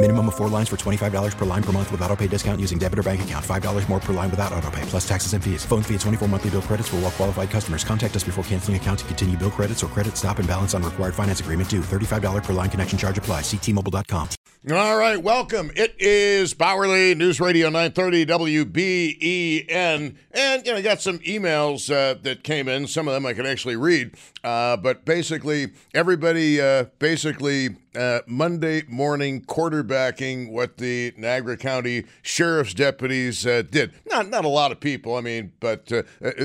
Minimum 0.00 0.28
of 0.28 0.36
four 0.36 0.48
lines 0.48 0.68
for 0.68 0.76
$25 0.76 1.36
per 1.36 1.44
line 1.44 1.62
per 1.62 1.72
month 1.72 1.90
with 1.90 2.00
auto 2.02 2.14
pay 2.14 2.28
discount 2.28 2.60
using 2.60 2.78
debit 2.78 3.00
or 3.00 3.02
bank 3.02 3.22
account. 3.22 3.44
$5 3.44 3.88
more 3.88 3.98
per 3.98 4.12
line 4.12 4.30
without 4.30 4.52
auto 4.52 4.70
pay, 4.70 4.82
plus 4.82 5.08
taxes 5.08 5.32
and 5.32 5.42
fees. 5.42 5.64
Phone 5.64 5.82
fee 5.82 5.94
at 5.94 6.00
24 6.02 6.28
monthly 6.28 6.50
bill 6.50 6.62
credits 6.62 6.88
for 6.88 6.96
all 6.96 7.02
well 7.02 7.10
qualified 7.10 7.50
customers. 7.50 7.82
Contact 7.82 8.14
us 8.14 8.22
before 8.22 8.44
canceling 8.44 8.76
account 8.76 9.00
to 9.00 9.04
continue 9.06 9.36
bill 9.36 9.50
credits 9.50 9.82
or 9.82 9.88
credit 9.88 10.16
stop 10.16 10.38
and 10.38 10.46
balance 10.46 10.72
on 10.72 10.84
required 10.84 11.16
finance 11.16 11.40
agreement 11.40 11.68
due. 11.68 11.80
$35 11.80 12.44
per 12.44 12.52
line 12.52 12.70
connection 12.70 12.96
charge 12.96 13.18
apply. 13.18 13.40
Ctmobile.com. 13.40 14.28
All 14.70 14.98
right, 14.98 15.20
welcome. 15.22 15.70
It 15.76 15.94
is 15.98 16.52
Bauerle 16.52 17.16
News 17.16 17.40
Radio 17.40 17.68
930 17.68 18.26
WBEN. 18.26 20.16
And, 20.32 20.66
you 20.66 20.72
know, 20.72 20.78
I 20.78 20.82
got 20.82 21.00
some 21.00 21.20
emails 21.20 21.92
uh, 21.92 22.18
that 22.22 22.44
came 22.44 22.68
in. 22.68 22.86
Some 22.86 23.08
of 23.08 23.14
them 23.14 23.24
I 23.24 23.34
can 23.34 23.46
actually 23.46 23.76
read. 23.76 24.14
Uh, 24.44 24.76
but 24.76 25.04
basically, 25.04 25.72
everybody 25.94 26.60
uh, 26.60 26.86
basically 26.98 27.76
uh, 27.98 28.20
Monday 28.26 28.82
morning 28.88 29.42
quarterbacking 29.42 30.50
what 30.50 30.78
the 30.78 31.12
Niagara 31.16 31.56
County 31.56 32.04
Sheriff's 32.22 32.74
deputies 32.74 33.46
uh, 33.46 33.62
did. 33.62 33.92
Not, 34.06 34.28
not 34.28 34.44
a 34.44 34.48
lot 34.48 34.72
of 34.72 34.80
people, 34.80 35.16
I 35.16 35.20
mean, 35.20 35.52
but 35.60 35.92
uh, 35.92 36.02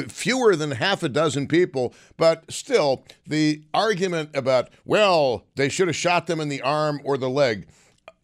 fewer 0.08 0.56
than 0.56 0.72
half 0.72 1.04
a 1.04 1.10
dozen 1.10 1.48
people. 1.48 1.94
But 2.18 2.52
still, 2.52 3.06
the 3.28 3.64
argument 3.74 4.32
about, 4.34 4.70
well, 4.84 5.46
they 5.56 5.70
should 5.70 5.88
have 5.88 5.96
shot 5.96 6.28
them 6.28 6.40
in 6.40 6.50
the 6.50 6.62
arm 6.62 7.00
or 7.04 7.18
the 7.18 7.30
leg 7.30 7.68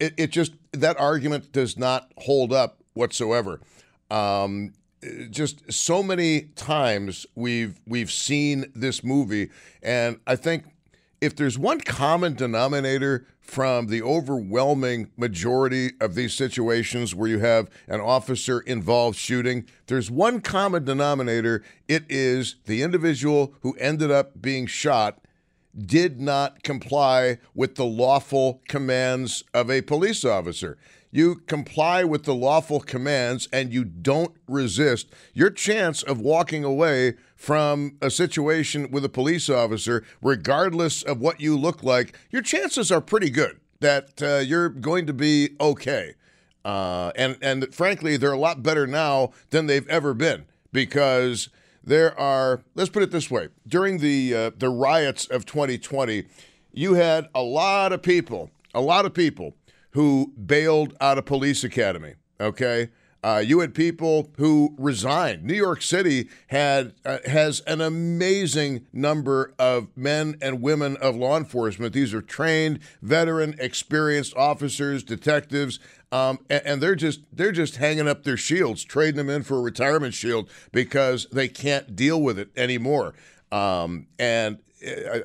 it, 0.00 0.14
it 0.16 0.30
just 0.32 0.52
that 0.72 0.98
argument 0.98 1.52
does 1.52 1.78
not 1.78 2.10
hold 2.16 2.52
up 2.52 2.82
whatsoever. 2.94 3.60
Um, 4.10 4.72
just 5.30 5.72
so 5.72 6.02
many 6.02 6.42
times 6.56 7.26
we've 7.34 7.80
we've 7.86 8.10
seen 8.10 8.72
this 8.74 9.04
movie, 9.04 9.50
and 9.82 10.18
I 10.26 10.36
think 10.36 10.64
if 11.20 11.36
there's 11.36 11.58
one 11.58 11.80
common 11.80 12.34
denominator 12.34 13.26
from 13.40 13.88
the 13.88 14.02
overwhelming 14.02 15.10
majority 15.16 15.90
of 16.00 16.14
these 16.14 16.32
situations 16.32 17.14
where 17.14 17.28
you 17.28 17.40
have 17.40 17.68
an 17.88 18.00
officer 18.00 18.60
involved 18.60 19.18
shooting, 19.18 19.66
there's 19.86 20.10
one 20.10 20.40
common 20.40 20.84
denominator. 20.84 21.62
It 21.88 22.04
is 22.08 22.56
the 22.64 22.82
individual 22.82 23.54
who 23.60 23.74
ended 23.74 24.10
up 24.10 24.40
being 24.40 24.66
shot 24.66 25.18
did 25.76 26.20
not 26.20 26.62
comply 26.62 27.38
with 27.54 27.76
the 27.76 27.84
lawful 27.84 28.60
commands 28.66 29.44
of 29.54 29.70
a 29.70 29.82
police 29.82 30.24
officer. 30.24 30.78
You 31.12 31.36
comply 31.46 32.04
with 32.04 32.24
the 32.24 32.34
lawful 32.34 32.80
commands 32.80 33.48
and 33.52 33.72
you 33.72 33.84
don't 33.84 34.34
resist, 34.48 35.08
your 35.34 35.50
chance 35.50 36.02
of 36.02 36.20
walking 36.20 36.64
away 36.64 37.14
from 37.40 37.96
a 38.02 38.10
situation 38.10 38.90
with 38.90 39.02
a 39.02 39.08
police 39.08 39.48
officer, 39.48 40.04
regardless 40.20 41.02
of 41.02 41.22
what 41.22 41.40
you 41.40 41.56
look 41.56 41.82
like, 41.82 42.14
your 42.30 42.42
chances 42.42 42.92
are 42.92 43.00
pretty 43.00 43.30
good 43.30 43.58
that 43.80 44.22
uh, 44.22 44.36
you're 44.44 44.68
going 44.68 45.06
to 45.06 45.14
be 45.14 45.48
okay. 45.58 46.12
Uh, 46.66 47.12
and 47.16 47.38
and 47.40 47.74
frankly, 47.74 48.18
they're 48.18 48.34
a 48.34 48.38
lot 48.38 48.62
better 48.62 48.86
now 48.86 49.30
than 49.48 49.64
they've 49.64 49.88
ever 49.88 50.12
been 50.12 50.44
because 50.70 51.48
there 51.82 52.16
are, 52.20 52.60
let's 52.74 52.90
put 52.90 53.02
it 53.02 53.10
this 53.10 53.30
way 53.30 53.48
during 53.66 54.00
the, 54.00 54.34
uh, 54.34 54.50
the 54.58 54.68
riots 54.68 55.24
of 55.24 55.46
2020, 55.46 56.26
you 56.72 56.92
had 56.92 57.26
a 57.34 57.42
lot 57.42 57.90
of 57.94 58.02
people, 58.02 58.50
a 58.74 58.82
lot 58.82 59.06
of 59.06 59.14
people 59.14 59.54
who 59.92 60.34
bailed 60.44 60.94
out 61.00 61.16
of 61.16 61.24
police 61.24 61.64
academy, 61.64 62.16
okay? 62.38 62.90
Uh, 63.22 63.42
you 63.44 63.60
had 63.60 63.74
people 63.74 64.30
who 64.38 64.74
resigned. 64.78 65.44
New 65.44 65.54
York 65.54 65.82
City 65.82 66.28
had 66.46 66.94
uh, 67.04 67.18
has 67.26 67.60
an 67.60 67.80
amazing 67.80 68.86
number 68.92 69.52
of 69.58 69.88
men 69.94 70.36
and 70.40 70.62
women 70.62 70.96
of 70.98 71.16
law 71.16 71.36
enforcement. 71.36 71.92
These 71.92 72.14
are 72.14 72.22
trained, 72.22 72.80
veteran, 73.02 73.56
experienced 73.58 74.34
officers, 74.36 75.02
detectives, 75.02 75.78
um, 76.12 76.38
and, 76.48 76.62
and, 76.64 76.82
they're 76.82 76.96
just 76.96 77.20
they're 77.32 77.52
just 77.52 77.76
hanging 77.76 78.08
up 78.08 78.24
their 78.24 78.38
shields, 78.38 78.82
trading 78.82 79.16
them 79.16 79.28
in 79.28 79.42
for 79.42 79.58
a 79.58 79.60
retirement 79.60 80.14
shield 80.14 80.48
because 80.72 81.26
they 81.30 81.46
can't 81.46 81.94
deal 81.94 82.20
with 82.20 82.38
it 82.38 82.50
anymore. 82.56 83.14
Um, 83.52 84.06
and 84.18 84.58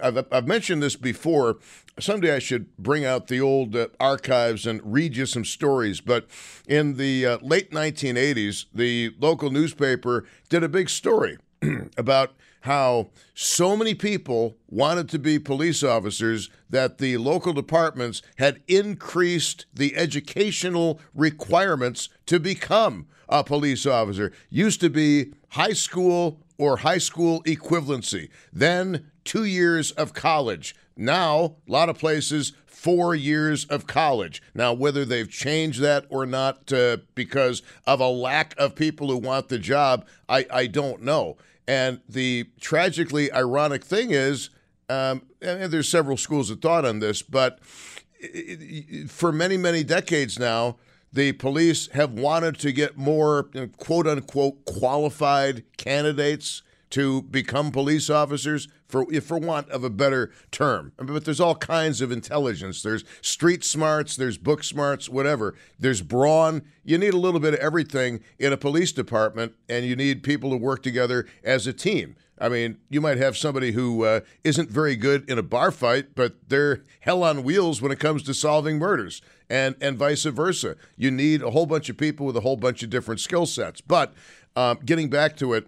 I've, 0.02 0.26
I've 0.32 0.48
mentioned 0.48 0.84
this 0.84 0.96
before 0.96 1.58
someday 2.00 2.36
I 2.36 2.40
should 2.40 2.76
bring 2.78 3.06
out 3.06 3.28
the 3.28 3.40
old 3.40 3.76
uh, 3.76 3.88
archives 4.00 4.66
and 4.66 4.82
read 4.84 5.16
you 5.16 5.26
some 5.26 5.46
stories. 5.46 6.02
But 6.02 6.28
in 6.68 6.98
the 6.98 7.26
uh, 7.26 7.38
late 7.42 7.72
1980s, 7.72 8.66
the 8.74 9.16
local 9.20 9.50
newspaper 9.50 10.26
did 10.50 10.64
a 10.64 10.70
big 10.70 10.90
story 10.90 11.38
about 11.98 12.34
how 12.62 13.10
so 13.36 13.78
many 13.78 13.94
people 13.94 14.58
wanted 14.68 15.08
to 15.08 15.20
be 15.20 15.38
police 15.38 15.84
officers 15.84 16.50
that 16.70 16.98
the 16.98 17.16
local 17.18 17.54
departments 17.54 18.24
had 18.38 18.60
increased 18.68 19.68
the 19.72 19.96
educational 19.96 21.00
requirements 21.14 22.10
to 22.26 22.40
become 22.40 23.08
a 23.30 23.44
police 23.44 23.86
officer. 23.86 24.32
Used 24.50 24.82
to 24.82 24.90
be 24.90 25.34
high 25.50 25.74
school 25.74 26.40
or 26.58 26.78
high 26.78 26.98
school 26.98 27.44
equivalency, 27.44 28.30
then 28.52 29.12
two 29.26 29.44
years 29.44 29.92
of 29.92 30.14
college 30.14 30.76
now, 30.98 31.58
a 31.68 31.72
lot 31.72 31.90
of 31.90 31.98
places, 31.98 32.54
four 32.66 33.16
years 33.16 33.66
of 33.66 33.88
college. 33.88 34.42
Now, 34.54 34.74
whether 34.74 35.04
they've 35.04 35.30
changed 35.30 35.82
that 35.82 36.06
or 36.10 36.26
not 36.26 36.72
uh, 36.72 36.98
because 37.16 37.62
of 37.86 38.00
a 38.00 38.08
lack 38.08 38.54
of 38.58 38.76
people 38.76 39.10
who 39.10 39.18
want 39.18 39.50
the 39.50 39.60
job, 39.60 40.06
I, 40.30 40.46
I 40.52 40.68
don't 40.68 41.02
know. 41.02 41.38
And 41.68 42.00
the 42.08 42.48
tragically 42.62 43.32
ironic 43.32 43.84
thing 43.84 44.12
is, 44.12 44.52
um, 44.88 45.24
and 45.42 45.72
there's 45.72 45.90
several 45.90 46.16
schools 46.16 46.50
of 46.50 46.62
thought 46.62 46.86
on 46.86 47.00
this, 47.00 47.22
but 47.22 47.60
for 49.08 49.32
many, 49.32 49.58
many 49.58 49.84
decades 49.84 50.40
now, 50.40 50.78
the 51.12 51.32
police 51.34 51.88
have 51.94 52.12
wanted 52.12 52.60
to 52.60 52.72
get 52.72 52.98
more 52.98 53.50
quote 53.78 54.06
unquote 54.06 54.64
qualified 54.66 55.64
candidates 55.78 56.62
to 56.96 57.22
become 57.24 57.72
police 57.72 58.10
officers 58.10 58.70
for 58.88 59.06
for 59.20 59.38
want 59.38 59.70
of 59.70 59.84
a 59.84 59.90
better 59.90 60.32
term. 60.50 60.94
But 60.96 61.26
there's 61.26 61.42
all 61.42 61.56
kinds 61.56 62.00
of 62.00 62.10
intelligence. 62.10 62.82
There's 62.82 63.04
street 63.20 63.66
smarts, 63.66 64.16
there's 64.16 64.38
book 64.38 64.64
smarts, 64.64 65.10
whatever. 65.10 65.56
There's 65.78 66.02
brawn. 66.02 66.62
You 66.86 66.98
need 66.98 67.14
a 67.14 67.18
little 67.18 67.42
bit 67.42 67.54
of 67.54 67.60
everything 67.60 68.22
in 68.40 68.54
a 68.54 68.58
police 68.58 68.94
department, 68.94 69.56
and 69.68 69.86
you 69.86 69.98
need 69.98 70.24
people 70.24 70.52
to 70.52 70.56
work 70.56 70.84
together 70.84 71.28
as 71.44 71.68
a 71.68 71.74
team. 71.74 72.16
I 72.40 72.48
mean, 72.48 72.78
you 72.90 73.02
might 73.02 73.18
have 73.18 73.36
somebody 73.36 73.74
who 73.74 74.06
uh, 74.06 74.22
not 74.46 74.68
very 74.68 74.96
good 74.96 75.30
in 75.30 75.38
a 75.38 75.44
bar 75.44 75.72
fight, 75.72 76.16
but 76.16 76.48
they're 76.48 76.82
hell 77.02 77.24
on 77.24 77.44
wheels 77.44 77.82
when 77.82 77.92
it 77.92 78.00
comes 78.00 78.24
to 78.24 78.34
solving 78.34 78.80
murders, 78.80 79.22
and 79.50 79.76
and 79.82 79.98
vice 79.98 80.24
versa. 80.24 80.78
You 80.96 81.12
need 81.12 81.42
a 81.42 81.52
whole 81.52 81.66
bunch 81.66 81.90
of 81.90 81.98
people 81.98 82.26
with 82.26 82.38
a 82.38 82.42
whole 82.42 82.56
bunch 82.56 82.84
of 82.84 82.90
different 82.90 83.20
skill 83.20 83.46
sets. 83.46 83.82
But 83.82 84.14
um, 84.56 84.80
getting 84.86 85.10
back 85.10 85.36
to 85.38 85.54
it, 85.54 85.68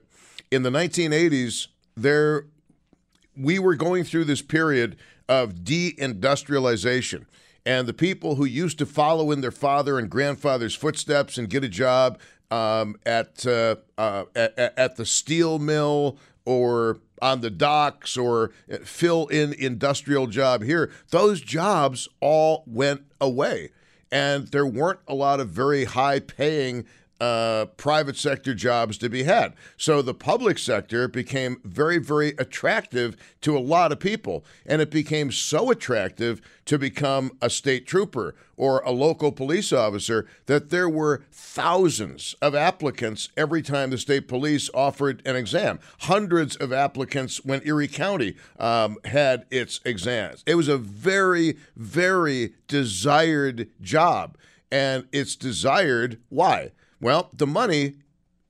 in 0.51 0.63
the 0.63 0.69
1980s, 0.69 1.67
there 1.95 2.45
we 3.35 3.59
were 3.59 3.75
going 3.75 4.03
through 4.03 4.25
this 4.25 4.41
period 4.41 4.97
of 5.29 5.55
deindustrialization. 5.55 7.25
And 7.65 7.87
the 7.87 7.93
people 7.93 8.35
who 8.35 8.45
used 8.45 8.77
to 8.79 8.85
follow 8.85 9.31
in 9.31 9.41
their 9.41 9.51
father 9.51 9.99
and 9.99 10.09
grandfather's 10.09 10.73
footsteps 10.73 11.37
and 11.37 11.49
get 11.49 11.63
a 11.63 11.69
job 11.69 12.19
um, 12.49 12.95
at, 13.05 13.45
uh, 13.45 13.75
uh, 13.97 14.23
at, 14.35 14.73
at 14.77 14.95
the 14.95 15.05
steel 15.05 15.59
mill 15.59 16.17
or 16.45 16.99
on 17.21 17.41
the 17.41 17.49
docks 17.49 18.15
or 18.15 18.51
fill 18.83 19.27
in 19.27 19.53
industrial 19.53 20.27
job 20.27 20.63
here, 20.63 20.91
those 21.09 21.41
jobs 21.41 22.07
all 22.21 22.63
went 22.65 23.01
away. 23.19 23.71
And 24.11 24.47
there 24.47 24.65
weren't 24.65 24.99
a 25.07 25.13
lot 25.13 25.41
of 25.41 25.49
very 25.49 25.83
high 25.83 26.21
paying 26.21 26.85
uh, 27.19 27.65
private 27.77 28.17
sector 28.17 28.53
jobs 28.53 28.97
to 28.99 29.09
be 29.09 29.23
had. 29.23 29.53
So 29.75 30.01
the 30.01 30.13
public 30.13 30.57
sector 30.59 31.07
became 31.07 31.59
very, 31.63 31.97
very 31.97 32.29
attractive 32.37 33.17
to 33.41 33.57
a 33.57 33.59
lot 33.59 33.91
of 33.91 33.99
people. 33.99 34.45
And 34.65 34.81
it 34.81 34.91
became 34.91 35.31
so 35.31 35.71
attractive 35.71 36.41
to 36.65 36.77
become 36.77 37.31
a 37.41 37.49
state 37.49 37.87
trooper 37.87 38.35
or 38.55 38.81
a 38.81 38.91
local 38.91 39.31
police 39.31 39.71
officer 39.71 40.27
that 40.47 40.69
there 40.69 40.89
were 40.89 41.23
thousands 41.31 42.35
of 42.41 42.55
applicants 42.55 43.29
every 43.37 43.61
time 43.61 43.89
the 43.89 43.97
state 43.97 44.27
police 44.27 44.69
offered 44.73 45.21
an 45.25 45.35
exam. 45.35 45.79
Hundreds 46.01 46.55
of 46.55 46.73
applicants 46.73 47.43
when 47.45 47.61
Erie 47.65 47.87
County 47.87 48.35
um, 48.59 48.97
had 49.05 49.45
its 49.49 49.79
exams. 49.85 50.43
It 50.45 50.55
was 50.55 50.67
a 50.67 50.77
very, 50.77 51.57
very 51.75 52.53
desired 52.67 53.69
job. 53.81 54.37
And 54.71 55.07
it's 55.13 55.35
desired, 55.35 56.19
why? 56.29 56.71
Well, 56.99 57.29
the 57.33 57.47
money, 57.47 57.95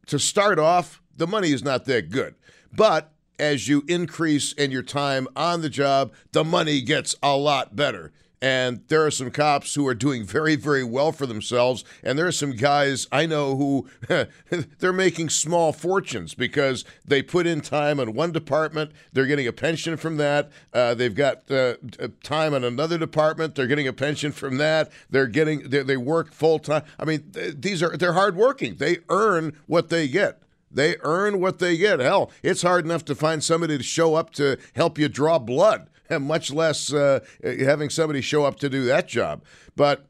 to 0.07 0.19
start 0.19 0.59
off, 0.59 1.01
the 1.15 1.27
money 1.27 1.51
is 1.51 1.63
not 1.63 1.85
that 1.85 2.09
good. 2.09 2.35
But 2.73 3.11
as 3.39 3.67
you 3.67 3.83
increase 3.88 4.53
in 4.53 4.71
your 4.71 4.83
time 4.83 5.27
on 5.35 5.61
the 5.61 5.69
job, 5.69 6.13
the 6.31 6.44
money 6.44 6.81
gets 6.81 7.15
a 7.21 7.35
lot 7.35 7.75
better. 7.75 8.11
And 8.41 8.83
there 8.87 9.03
are 9.03 9.09
some 9.09 9.31
cops 9.31 9.73
who 9.73 9.87
are 9.87 9.95
doing 9.95 10.23
very, 10.23 10.55
very 10.55 10.83
well 10.83 11.11
for 11.11 11.25
themselves. 11.25 11.83
And 12.03 12.19
there 12.19 12.27
are 12.27 12.31
some 12.31 12.51
guys 12.51 13.07
I 13.11 13.25
know 13.25 13.55
who 13.55 13.87
they're 14.79 14.93
making 14.93 15.29
small 15.29 15.73
fortunes 15.73 16.35
because 16.35 16.85
they 17.03 17.23
put 17.23 17.47
in 17.47 17.61
time 17.61 17.99
in 17.99 18.13
one 18.13 18.31
department. 18.31 18.91
They're 19.11 19.25
getting 19.25 19.47
a 19.47 19.53
pension 19.53 19.97
from 19.97 20.17
that. 20.17 20.51
Uh, 20.71 20.93
they've 20.93 21.15
got 21.15 21.49
uh, 21.49 21.75
time 22.21 22.53
in 22.53 22.63
another 22.63 22.99
department. 22.99 23.55
They're 23.55 23.67
getting 23.67 23.87
a 23.87 23.93
pension 23.93 24.31
from 24.31 24.57
that. 24.57 24.91
They're 25.09 25.27
getting 25.27 25.69
they, 25.69 25.81
they 25.81 25.97
work 25.97 26.31
full 26.31 26.59
time. 26.59 26.83
I 26.99 27.05
mean, 27.05 27.31
these 27.33 27.81
are 27.81 27.97
they're 27.97 28.13
hardworking. 28.13 28.75
They 28.75 28.99
earn 29.09 29.57
what 29.65 29.89
they 29.89 30.07
get. 30.07 30.43
They 30.69 30.97
earn 31.01 31.39
what 31.39 31.59
they 31.59 31.77
get. 31.77 31.99
Hell, 31.99 32.29
it's 32.43 32.61
hard 32.61 32.85
enough 32.85 33.05
to 33.05 33.15
find 33.15 33.43
somebody 33.43 33.77
to 33.77 33.83
show 33.83 34.15
up 34.15 34.31
to 34.33 34.57
help 34.75 34.99
you 34.99 35.07
draw 35.07 35.39
blood 35.39 35.89
much 36.19 36.51
less 36.51 36.94
uh, 36.94 37.19
having 37.44 37.89
somebody 37.89 38.21
show 38.21 38.45
up 38.45 38.57
to 38.59 38.69
do 38.69 38.86
that 38.86 39.07
job. 39.07 39.44
But 39.75 40.06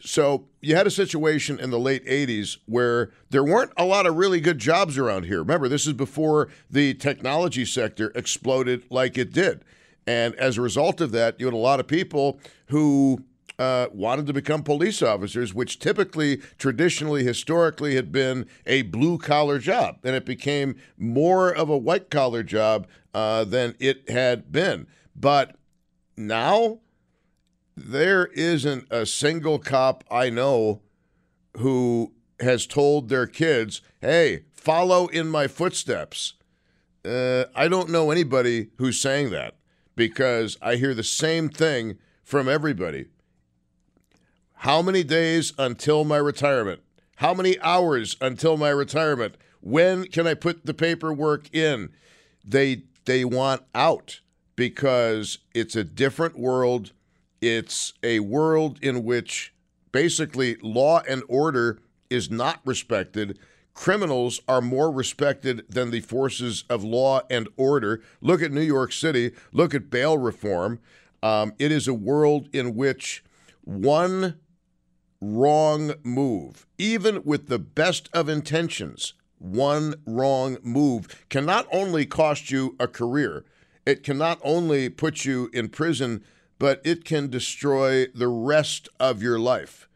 so 0.00 0.46
you 0.60 0.76
had 0.76 0.86
a 0.86 0.90
situation 0.90 1.58
in 1.58 1.70
the 1.70 1.78
late 1.78 2.04
80s 2.06 2.58
where 2.66 3.10
there 3.30 3.44
weren't 3.44 3.72
a 3.76 3.84
lot 3.84 4.06
of 4.06 4.16
really 4.16 4.40
good 4.40 4.58
jobs 4.58 4.98
around 4.98 5.24
here. 5.24 5.38
Remember, 5.38 5.68
this 5.68 5.86
is 5.86 5.94
before 5.94 6.48
the 6.70 6.94
technology 6.94 7.64
sector 7.64 8.12
exploded 8.14 8.84
like 8.90 9.16
it 9.18 9.32
did. 9.32 9.64
And 10.06 10.34
as 10.36 10.58
a 10.58 10.62
result 10.62 11.00
of 11.00 11.12
that, 11.12 11.40
you 11.40 11.46
had 11.46 11.54
a 11.54 11.58
lot 11.58 11.80
of 11.80 11.88
people 11.88 12.38
who 12.66 13.24
uh, 13.58 13.86
wanted 13.92 14.26
to 14.26 14.32
become 14.32 14.62
police 14.62 15.02
officers, 15.02 15.54
which 15.54 15.78
typically, 15.78 16.36
traditionally, 16.58 17.24
historically 17.24 17.96
had 17.96 18.12
been 18.12 18.46
a 18.66 18.82
blue 18.82 19.18
collar 19.18 19.58
job. 19.58 19.98
And 20.04 20.14
it 20.14 20.24
became 20.24 20.76
more 20.98 21.50
of 21.50 21.68
a 21.68 21.76
white 21.76 22.10
collar 22.10 22.42
job 22.42 22.86
uh, 23.14 23.44
than 23.44 23.74
it 23.80 24.08
had 24.10 24.52
been. 24.52 24.86
But 25.18 25.56
now 26.16 26.80
there 27.76 28.26
isn't 28.26 28.86
a 28.90 29.06
single 29.06 29.58
cop 29.58 30.04
I 30.10 30.30
know 30.30 30.82
who 31.58 32.12
has 32.40 32.66
told 32.66 33.08
their 33.08 33.26
kids, 33.26 33.80
hey, 34.00 34.44
follow 34.52 35.06
in 35.06 35.28
my 35.28 35.46
footsteps. 35.46 36.34
Uh, 37.04 37.44
I 37.54 37.68
don't 37.68 37.88
know 37.88 38.10
anybody 38.10 38.68
who's 38.76 39.00
saying 39.00 39.30
that 39.30 39.54
because 39.94 40.58
I 40.60 40.76
hear 40.76 40.92
the 40.92 41.02
same 41.04 41.48
thing 41.48 41.98
from 42.22 42.48
everybody. 42.48 43.06
How 44.60 44.82
many 44.82 45.02
days 45.04 45.52
until 45.58 46.04
my 46.04 46.16
retirement? 46.16 46.82
How 47.16 47.32
many 47.32 47.58
hours 47.60 48.16
until 48.20 48.56
my 48.56 48.68
retirement? 48.68 49.36
When 49.60 50.04
can 50.04 50.26
I 50.26 50.34
put 50.34 50.66
the 50.66 50.74
paperwork 50.74 51.54
in? 51.54 51.90
They 52.44 52.82
they 53.04 53.24
want 53.24 53.62
out 53.74 54.20
because 54.56 55.38
it's 55.54 55.76
a 55.76 55.84
different 55.84 56.38
world. 56.38 56.92
It's 57.40 57.92
a 58.02 58.20
world 58.20 58.78
in 58.82 59.04
which 59.04 59.54
basically 59.92 60.56
law 60.62 61.02
and 61.08 61.22
order 61.28 61.78
is 62.10 62.30
not 62.30 62.60
respected. 62.64 63.38
Criminals 63.74 64.40
are 64.48 64.62
more 64.62 64.90
respected 64.90 65.64
than 65.68 65.90
the 65.90 66.00
forces 66.00 66.64
of 66.70 66.82
law 66.82 67.20
and 67.30 67.48
order. 67.56 68.02
Look 68.22 68.42
at 68.42 68.52
New 68.52 68.62
York 68.62 68.92
City. 68.92 69.32
Look 69.52 69.74
at 69.74 69.90
bail 69.90 70.16
reform. 70.16 70.80
Um, 71.22 71.52
it 71.58 71.70
is 71.70 71.86
a 71.86 71.94
world 71.94 72.48
in 72.52 72.74
which 72.74 73.22
one 73.64 74.38
wrong 75.20 75.94
move, 76.02 76.66
even 76.78 77.22
with 77.24 77.48
the 77.48 77.58
best 77.58 78.08
of 78.12 78.28
intentions, 78.28 79.14
one 79.38 79.94
wrong 80.06 80.58
move 80.62 81.26
can 81.28 81.44
not 81.44 81.66
only 81.72 82.06
cost 82.06 82.50
you 82.50 82.76
a 82.78 82.86
career, 82.86 83.44
it 83.86 84.02
can 84.02 84.18
not 84.18 84.40
only 84.42 84.88
put 84.88 85.24
you 85.24 85.48
in 85.52 85.68
prison, 85.68 86.24
but 86.58 86.80
it 86.84 87.04
can 87.04 87.30
destroy 87.30 88.06
the 88.06 88.28
rest 88.28 88.88
of 88.98 89.22
your 89.22 89.38
life. 89.38 89.88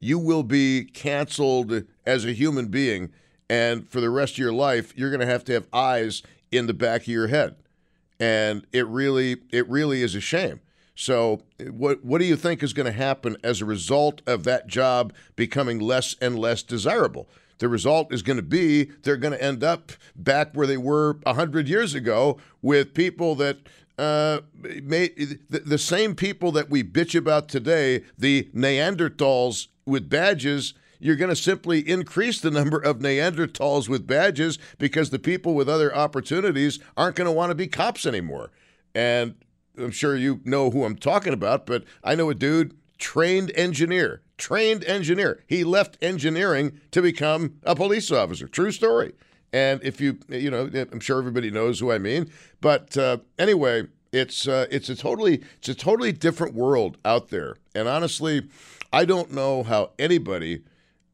You 0.00 0.18
will 0.18 0.42
be 0.42 0.84
canceled 0.84 1.84
as 2.06 2.24
a 2.24 2.32
human 2.32 2.68
being, 2.68 3.10
and 3.48 3.88
for 3.88 4.00
the 4.00 4.10
rest 4.10 4.34
of 4.34 4.38
your 4.38 4.52
life, 4.52 4.96
you're 4.96 5.10
going 5.10 5.20
to 5.20 5.26
have 5.26 5.44
to 5.44 5.52
have 5.52 5.68
eyes 5.72 6.22
in 6.50 6.66
the 6.66 6.74
back 6.74 7.02
of 7.02 7.08
your 7.08 7.28
head. 7.28 7.56
And 8.18 8.66
it 8.72 8.86
really, 8.86 9.36
it 9.50 9.68
really 9.68 10.02
is 10.02 10.14
a 10.14 10.20
shame. 10.20 10.60
So, 10.94 11.42
what 11.58 12.04
what 12.04 12.18
do 12.18 12.24
you 12.24 12.36
think 12.36 12.62
is 12.62 12.72
going 12.72 12.86
to 12.86 12.92
happen 12.92 13.36
as 13.42 13.60
a 13.60 13.64
result 13.64 14.22
of 14.26 14.44
that 14.44 14.68
job 14.68 15.12
becoming 15.34 15.80
less 15.80 16.14
and 16.20 16.38
less 16.38 16.62
desirable? 16.62 17.28
The 17.58 17.68
result 17.68 18.12
is 18.12 18.22
going 18.22 18.36
to 18.36 18.42
be 18.42 18.84
they're 19.02 19.16
going 19.16 19.32
to 19.32 19.42
end 19.42 19.62
up 19.62 19.92
back 20.16 20.52
where 20.54 20.66
they 20.66 20.76
were 20.76 21.18
100 21.22 21.68
years 21.68 21.94
ago 21.94 22.38
with 22.62 22.94
people 22.94 23.34
that 23.36 23.58
uh, 23.96 24.40
the, 24.60 25.38
the 25.48 25.78
same 25.78 26.14
people 26.16 26.50
that 26.52 26.68
we 26.68 26.82
bitch 26.82 27.16
about 27.16 27.48
today, 27.48 28.02
the 28.18 28.48
Neanderthals 28.54 29.68
with 29.86 30.08
badges 30.08 30.74
you're 31.04 31.16
going 31.16 31.28
to 31.28 31.36
simply 31.36 31.86
increase 31.86 32.40
the 32.40 32.50
number 32.50 32.78
of 32.78 33.00
Neanderthals 33.00 33.90
with 33.90 34.06
badges 34.06 34.58
because 34.78 35.10
the 35.10 35.18
people 35.18 35.54
with 35.54 35.68
other 35.68 35.94
opportunities 35.94 36.78
aren't 36.96 37.16
going 37.16 37.26
to 37.26 37.32
want 37.32 37.50
to 37.50 37.54
be 37.54 37.66
cops 37.66 38.06
anymore. 38.06 38.50
And 38.94 39.34
I'm 39.76 39.90
sure 39.90 40.16
you 40.16 40.40
know 40.44 40.70
who 40.70 40.82
I'm 40.82 40.96
talking 40.96 41.34
about, 41.34 41.66
but 41.66 41.84
I 42.02 42.14
know 42.14 42.30
a 42.30 42.34
dude, 42.34 42.74
trained 42.98 43.50
engineer, 43.54 44.22
trained 44.38 44.84
engineer. 44.84 45.42
He 45.46 45.64
left 45.64 45.98
engineering 46.02 46.80
to 46.90 47.02
become 47.02 47.56
a 47.62 47.74
police 47.74 48.10
officer. 48.10 48.48
True 48.48 48.70
story. 48.70 49.14
And 49.52 49.80
if 49.84 50.00
you, 50.00 50.18
you 50.28 50.50
know, 50.50 50.68
I'm 50.92 51.00
sure 51.00 51.18
everybody 51.18 51.50
knows 51.50 51.78
who 51.78 51.92
I 51.92 51.98
mean. 51.98 52.30
But 52.60 52.96
uh, 52.96 53.18
anyway, 53.38 53.84
it's 54.12 54.48
uh, 54.48 54.66
it's 54.70 54.88
a 54.88 54.96
totally 54.96 55.42
it's 55.58 55.68
a 55.68 55.74
totally 55.74 56.12
different 56.12 56.54
world 56.54 56.98
out 57.04 57.28
there. 57.28 57.56
And 57.74 57.88
honestly, 57.88 58.48
I 58.92 59.04
don't 59.04 59.32
know 59.32 59.62
how 59.62 59.90
anybody 59.98 60.62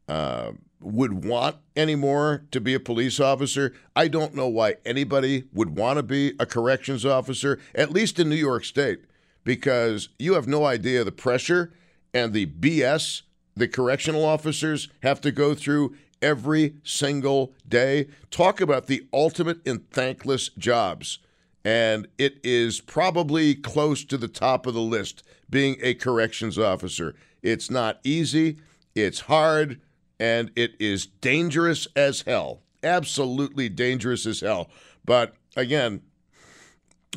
uh, 0.08 0.52
would 0.80 1.24
want 1.24 1.56
anymore 1.76 2.44
to 2.50 2.60
be 2.60 2.74
a 2.74 2.80
police 2.80 3.20
officer. 3.20 3.74
I 3.94 4.08
don't 4.08 4.34
know 4.34 4.48
why 4.48 4.76
anybody 4.84 5.44
would 5.52 5.76
want 5.76 5.98
to 5.98 6.02
be 6.02 6.34
a 6.38 6.46
corrections 6.46 7.04
officer, 7.04 7.58
at 7.74 7.90
least 7.90 8.18
in 8.18 8.28
New 8.28 8.36
York 8.36 8.64
State, 8.64 9.04
because 9.44 10.08
you 10.18 10.34
have 10.34 10.46
no 10.46 10.64
idea 10.64 11.04
the 11.04 11.12
pressure 11.12 11.72
and 12.12 12.32
the 12.32 12.46
BS 12.46 13.22
the 13.56 13.68
correctional 13.68 14.24
officers 14.24 14.88
have 15.02 15.20
to 15.20 15.30
go 15.30 15.54
through 15.54 15.94
every 16.22 16.74
single 16.82 17.54
day. 17.68 18.08
Talk 18.30 18.60
about 18.60 18.86
the 18.86 19.06
ultimate 19.12 19.64
in 19.66 19.80
thankless 19.90 20.48
jobs. 20.50 21.18
And 21.64 22.08
it 22.16 22.40
is 22.42 22.80
probably 22.80 23.54
close 23.54 24.04
to 24.06 24.16
the 24.16 24.28
top 24.28 24.66
of 24.66 24.74
the 24.74 24.80
list 24.80 25.22
being 25.48 25.76
a 25.82 25.94
corrections 25.94 26.58
officer. 26.58 27.14
It's 27.42 27.70
not 27.70 28.00
easy, 28.02 28.58
it's 28.94 29.20
hard, 29.20 29.80
and 30.18 30.50
it 30.56 30.72
is 30.80 31.06
dangerous 31.06 31.86
as 31.94 32.22
hell. 32.22 32.62
Absolutely 32.82 33.68
dangerous 33.68 34.24
as 34.24 34.40
hell. 34.40 34.70
But 35.04 35.34
again, 35.54 36.02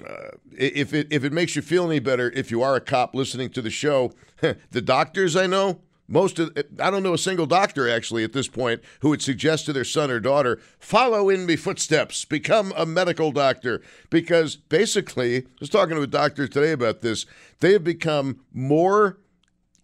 uh, 0.01 0.31
if 0.57 0.93
it 0.93 1.07
if 1.11 1.23
it 1.23 1.33
makes 1.33 1.55
you 1.55 1.61
feel 1.61 1.85
any 1.85 1.99
better, 1.99 2.31
if 2.31 2.51
you 2.51 2.61
are 2.61 2.75
a 2.75 2.81
cop 2.81 3.13
listening 3.13 3.49
to 3.51 3.61
the 3.61 3.69
show, 3.69 4.11
the 4.71 4.81
doctors 4.81 5.35
I 5.35 5.47
know, 5.47 5.81
most 6.07 6.39
of 6.39 6.51
I 6.79 6.89
don't 6.89 7.03
know 7.03 7.13
a 7.13 7.17
single 7.17 7.45
doctor 7.45 7.89
actually 7.89 8.23
at 8.23 8.33
this 8.33 8.47
point 8.47 8.81
who 9.01 9.09
would 9.09 9.21
suggest 9.21 9.65
to 9.65 9.73
their 9.73 9.83
son 9.83 10.09
or 10.09 10.19
daughter, 10.19 10.59
follow 10.79 11.29
in 11.29 11.45
me 11.45 11.55
footsteps, 11.55 12.25
become 12.25 12.73
a 12.75 12.85
medical 12.85 13.31
doctor, 13.31 13.81
because 14.09 14.55
basically, 14.55 15.37
I 15.37 15.43
was 15.59 15.69
talking 15.69 15.95
to 15.95 16.01
a 16.01 16.07
doctor 16.07 16.47
today 16.47 16.71
about 16.71 17.01
this. 17.01 17.25
They 17.59 17.73
have 17.73 17.83
become 17.83 18.39
more 18.51 19.19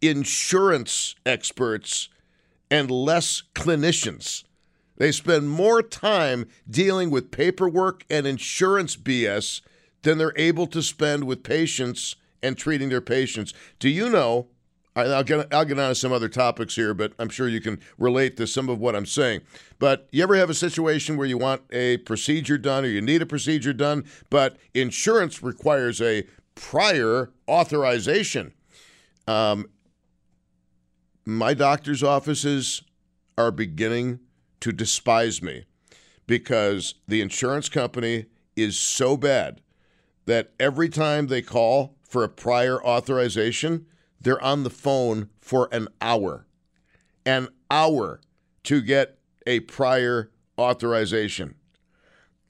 insurance 0.01 1.15
experts 1.25 2.09
and 2.71 2.89
less 2.89 3.43
clinicians. 3.53 4.43
They 4.97 5.11
spend 5.11 5.49
more 5.49 5.81
time 5.81 6.47
dealing 6.69 7.09
with 7.09 7.31
paperwork 7.31 8.05
and 8.09 8.27
insurance 8.27 8.97
BS 8.97 9.61
than 10.03 10.17
they're 10.17 10.33
able 10.35 10.67
to 10.67 10.81
spend 10.81 11.25
with 11.25 11.43
patients 11.43 12.15
and 12.41 12.57
treating 12.57 12.89
their 12.89 13.01
patients. 13.01 13.53
Do 13.79 13.89
you 13.89 14.09
know? 14.09 14.47
I'll 14.95 15.23
get 15.23 15.53
I'll 15.53 15.65
get 15.65 15.79
on 15.79 15.89
to 15.89 15.95
some 15.95 16.11
other 16.11 16.27
topics 16.27 16.75
here, 16.75 16.93
but 16.93 17.13
I'm 17.19 17.29
sure 17.29 17.47
you 17.47 17.61
can 17.61 17.79
relate 17.97 18.35
to 18.37 18.47
some 18.47 18.69
of 18.69 18.79
what 18.79 18.95
I'm 18.95 19.05
saying. 19.05 19.41
But 19.77 20.09
you 20.11 20.23
ever 20.23 20.35
have 20.35 20.49
a 20.49 20.55
situation 20.55 21.15
where 21.15 21.27
you 21.27 21.37
want 21.37 21.61
a 21.71 21.97
procedure 21.97 22.57
done 22.57 22.83
or 22.83 22.89
you 22.89 23.01
need 23.01 23.21
a 23.21 23.25
procedure 23.25 23.71
done, 23.71 24.03
but 24.29 24.57
insurance 24.73 25.41
requires 25.41 26.01
a 26.01 26.25
prior 26.55 27.31
authorization? 27.47 28.53
Um, 29.27 29.69
my 31.25 31.53
doctor's 31.53 32.03
offices 32.03 32.81
are 33.37 33.51
beginning 33.51 34.19
to 34.59 34.73
despise 34.73 35.41
me 35.41 35.65
because 36.27 36.95
the 37.07 37.21
insurance 37.21 37.69
company 37.69 38.25
is 38.55 38.77
so 38.77 39.15
bad 39.15 39.61
that 40.29 40.51
every 40.59 40.89
time 40.89 41.25
they 41.25 41.41
call 41.41 41.95
for 42.03 42.23
a 42.23 42.29
prior 42.29 42.79
authorization, 42.83 43.87
they're 44.21 44.41
on 44.43 44.61
the 44.61 44.69
phone 44.69 45.27
for 45.41 45.67
an 45.71 45.87
hour. 46.01 46.45
An 47.25 47.47
hour 47.71 48.21
to 48.61 48.79
get 48.79 49.17
a 49.47 49.61
prior 49.61 50.29
authorization. 50.55 51.55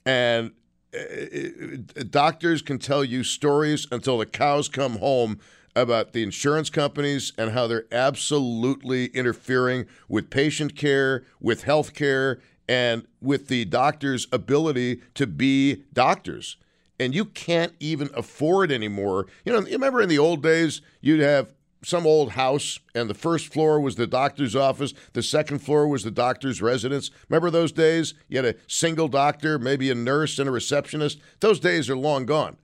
And 0.04 0.52
uh, 0.94 2.02
doctors 2.10 2.60
can 2.60 2.78
tell 2.78 3.02
you 3.02 3.24
stories 3.24 3.86
until 3.90 4.18
the 4.18 4.26
cows 4.26 4.68
come 4.68 4.98
home 4.98 5.40
about 5.74 6.12
the 6.12 6.22
insurance 6.22 6.68
companies 6.68 7.32
and 7.38 7.52
how 7.52 7.66
they're 7.66 7.86
absolutely 7.90 9.06
interfering 9.06 9.86
with 10.06 10.28
patient 10.28 10.76
care, 10.76 11.24
with 11.40 11.62
health 11.62 11.94
care, 11.94 12.42
and 12.68 13.06
with 13.22 13.48
the 13.48 13.64
doctor's 13.64 14.26
ability 14.30 15.00
to 15.14 15.26
be 15.26 15.84
doctors. 15.94 16.58
And 17.00 17.14
you 17.14 17.24
can't 17.24 17.72
even 17.80 18.10
afford 18.14 18.70
anymore. 18.70 19.26
You 19.46 19.54
know, 19.54 19.60
you 19.60 19.72
remember 19.72 20.02
in 20.02 20.10
the 20.10 20.18
old 20.18 20.42
days, 20.42 20.82
you'd 21.00 21.20
have 21.20 21.48
some 21.82 22.06
old 22.06 22.32
house, 22.32 22.78
and 22.94 23.08
the 23.08 23.14
first 23.14 23.50
floor 23.50 23.80
was 23.80 23.96
the 23.96 24.06
doctor's 24.06 24.54
office, 24.54 24.92
the 25.14 25.22
second 25.22 25.60
floor 25.60 25.88
was 25.88 26.04
the 26.04 26.10
doctor's 26.10 26.60
residence. 26.60 27.10
Remember 27.30 27.50
those 27.50 27.72
days? 27.72 28.12
You 28.28 28.36
had 28.36 28.54
a 28.54 28.58
single 28.66 29.08
doctor, 29.08 29.58
maybe 29.58 29.88
a 29.88 29.94
nurse, 29.94 30.38
and 30.38 30.46
a 30.46 30.52
receptionist. 30.52 31.18
Those 31.40 31.58
days 31.58 31.88
are 31.88 31.96
long 31.96 32.26
gone. 32.26 32.58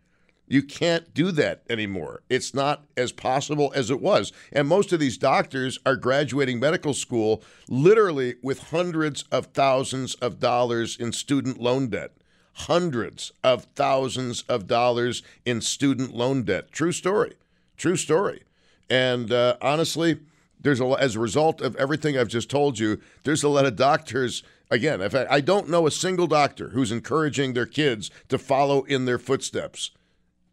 You 0.46 0.62
can't 0.62 1.14
do 1.14 1.32
that 1.32 1.62
anymore. 1.70 2.22
It's 2.28 2.52
not 2.52 2.84
as 2.94 3.12
possible 3.12 3.72
as 3.74 3.90
it 3.90 4.02
was. 4.02 4.32
And 4.52 4.68
most 4.68 4.92
of 4.92 5.00
these 5.00 5.16
doctors 5.16 5.78
are 5.86 5.96
graduating 5.96 6.60
medical 6.60 6.92
school 6.92 7.42
literally 7.68 8.34
with 8.42 8.68
hundreds 8.68 9.22
of 9.32 9.46
thousands 9.46 10.14
of 10.16 10.38
dollars 10.38 10.94
in 10.98 11.12
student 11.12 11.58
loan 11.58 11.88
debt. 11.88 12.12
Hundreds 12.60 13.32
of 13.44 13.64
thousands 13.74 14.42
of 14.42 14.66
dollars 14.66 15.22
in 15.44 15.60
student 15.60 16.14
loan 16.14 16.42
debt. 16.42 16.72
True 16.72 16.92
story. 16.92 17.34
True 17.76 17.96
story. 17.96 18.42
And 18.88 19.30
uh, 19.30 19.56
honestly, 19.60 20.20
there's 20.60 20.80
a 20.80 20.86
as 20.86 21.16
a 21.16 21.20
result 21.20 21.60
of 21.60 21.76
everything 21.76 22.16
I've 22.16 22.28
just 22.28 22.50
told 22.50 22.78
you, 22.78 23.00
there's 23.24 23.42
a 23.42 23.48
lot 23.48 23.66
of 23.66 23.76
doctors. 23.76 24.42
Again, 24.70 25.00
I 25.30 25.40
don't 25.40 25.68
know 25.68 25.86
a 25.86 25.92
single 25.92 26.26
doctor 26.26 26.70
who's 26.70 26.90
encouraging 26.90 27.52
their 27.52 27.66
kids 27.66 28.10
to 28.28 28.36
follow 28.36 28.82
in 28.82 29.04
their 29.04 29.18
footsteps. 29.18 29.92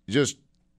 Just 0.08 0.38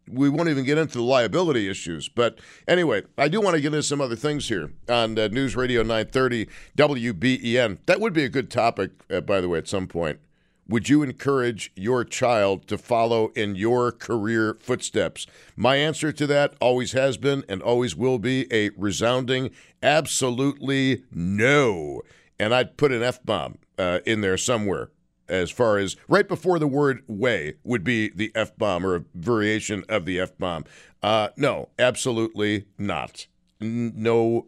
we 0.08 0.28
won't 0.28 0.48
even 0.48 0.64
get 0.64 0.78
into 0.78 0.98
the 0.98 1.04
liability 1.04 1.68
issues. 1.68 2.08
But 2.08 2.38
anyway, 2.68 3.02
I 3.16 3.28
do 3.28 3.40
want 3.40 3.54
to 3.54 3.60
get 3.60 3.68
into 3.68 3.82
some 3.82 4.00
other 4.00 4.16
things 4.16 4.48
here 4.48 4.70
on 4.88 5.18
uh, 5.18 5.28
News 5.28 5.56
Radio 5.56 5.82
930 5.82 6.48
WBEN. 6.76 7.78
That 7.86 8.00
would 8.00 8.12
be 8.12 8.24
a 8.24 8.28
good 8.28 8.50
topic, 8.50 8.90
uh, 9.10 9.20
by 9.22 9.40
the 9.40 9.48
way, 9.48 9.58
at 9.58 9.68
some 9.68 9.86
point. 9.86 10.20
Would 10.66 10.88
you 10.88 11.02
encourage 11.02 11.72
your 11.76 12.04
child 12.04 12.66
to 12.68 12.78
follow 12.78 13.28
in 13.34 13.54
your 13.54 13.92
career 13.92 14.56
footsteps? 14.60 15.26
My 15.56 15.76
answer 15.76 16.10
to 16.12 16.26
that 16.26 16.54
always 16.60 16.92
has 16.92 17.18
been 17.18 17.44
and 17.48 17.62
always 17.62 17.94
will 17.94 18.18
be 18.18 18.46
a 18.52 18.70
resounding 18.70 19.50
absolutely 19.82 21.04
no. 21.12 22.00
And 22.38 22.54
I'd 22.54 22.78
put 22.78 22.92
an 22.92 23.02
F 23.02 23.22
bomb 23.24 23.58
uh, 23.78 24.00
in 24.06 24.22
there 24.22 24.38
somewhere 24.38 24.90
as 25.28 25.50
far 25.50 25.78
as 25.78 25.96
right 26.08 26.26
before 26.26 26.58
the 26.58 26.66
word 26.66 27.02
way 27.06 27.54
would 27.62 27.84
be 27.84 28.08
the 28.08 28.32
F 28.34 28.56
bomb 28.56 28.86
or 28.86 28.96
a 28.96 29.04
variation 29.14 29.84
of 29.88 30.06
the 30.06 30.18
F 30.18 30.36
bomb. 30.38 30.64
Uh, 31.02 31.28
no, 31.36 31.68
absolutely 31.78 32.64
not. 32.78 33.26
N- 33.60 33.92
no 33.94 34.46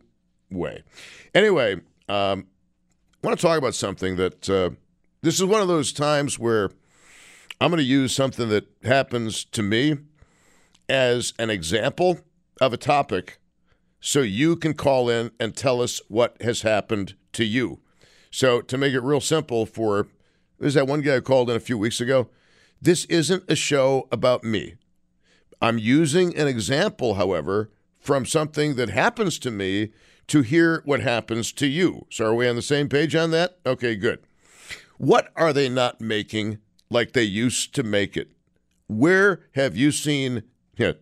way. 0.50 0.82
Anyway, 1.35 1.75
um, 2.08 2.46
I 3.23 3.26
want 3.26 3.38
to 3.38 3.46
talk 3.46 3.58
about 3.58 3.75
something 3.75 4.16
that. 4.16 4.49
Uh, 4.49 4.70
this 5.23 5.37
is 5.37 5.44
one 5.44 5.61
of 5.61 5.68
those 5.68 5.92
times 5.92 6.38
where 6.38 6.70
I'm 7.61 7.70
going 7.70 7.78
to 7.78 7.85
use 7.85 8.14
something 8.14 8.49
that 8.50 8.66
happens 8.85 9.44
to 9.46 9.62
me 9.62 9.96
as 10.88 11.32
an 11.38 11.50
example 11.50 12.20
of 12.61 12.73
a 12.73 12.76
topic 12.76 13.38
so 14.00 14.20
you 14.20 14.56
can 14.56 14.75
call 14.75 15.08
in 15.08 15.30
and 15.40 15.56
tell 15.56 15.82
us 15.82 16.00
what 16.08 16.40
has 16.42 16.62
happened 16.62 17.14
to 17.32 17.44
you. 17.44 17.80
So, 18.30 18.61
to 18.61 18.78
make 18.78 18.92
it 18.92 19.00
real 19.00 19.20
simple 19.20 19.66
for 19.66 20.08
there's 20.58 20.75
that 20.75 20.87
one 20.87 21.00
guy 21.00 21.14
who 21.14 21.23
called 21.23 21.50
in 21.50 21.56
a 21.56 21.61
few 21.61 21.78
weeks 21.78 22.00
ago. 22.00 22.28
This 22.80 23.04
isn't 23.06 23.44
a 23.49 23.56
show 23.56 24.08
about 24.12 24.44
me. 24.44 24.75
I'm 25.61 25.78
using 25.78 26.37
an 26.37 26.46
example, 26.46 27.14
however, 27.14 27.70
from 27.99 28.26
something 28.26 28.76
that 28.76 28.90
happens 28.90 29.38
to 29.40 29.50
me 29.50 29.92
to 30.28 30.42
hear 30.42 30.82
what 30.85 31.00
happens 31.00 31.52
to 31.52 31.66
you. 31.66 32.06
So, 32.11 32.26
are 32.26 32.35
we 32.35 32.49
on 32.49 32.56
the 32.56 32.62
same 32.62 32.88
page 32.88 33.14
on 33.14 33.30
that? 33.32 33.58
Okay, 33.64 33.96
good. 33.96 34.20
What 34.99 35.31
are 35.37 35.53
they 35.53 35.69
not 35.69 36.00
making 36.00 36.59
like 36.91 37.12
they 37.12 37.23
used 37.23 37.75
to 37.75 37.83
make 37.83 38.17
it? 38.17 38.31
Where 38.88 39.41
have 39.53 39.76
you 39.76 39.93
seen 39.93 40.45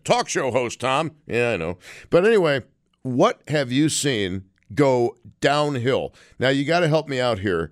talk 0.03 0.29
show 0.29 0.51
host 0.51 0.79
Tom? 0.79 1.11
Yeah, 1.27 1.51
I 1.51 1.57
know. 1.57 1.77
But 2.09 2.25
anyway, 2.25 2.63
what 3.03 3.41
have 3.47 3.71
you 3.71 3.89
seen 3.89 4.45
go 4.73 5.15
downhill? 5.41 6.13
Now 6.39 6.49
you 6.49 6.65
got 6.65 6.79
to 6.81 6.87
help 6.87 7.07
me 7.07 7.19
out 7.19 7.39
here. 7.39 7.71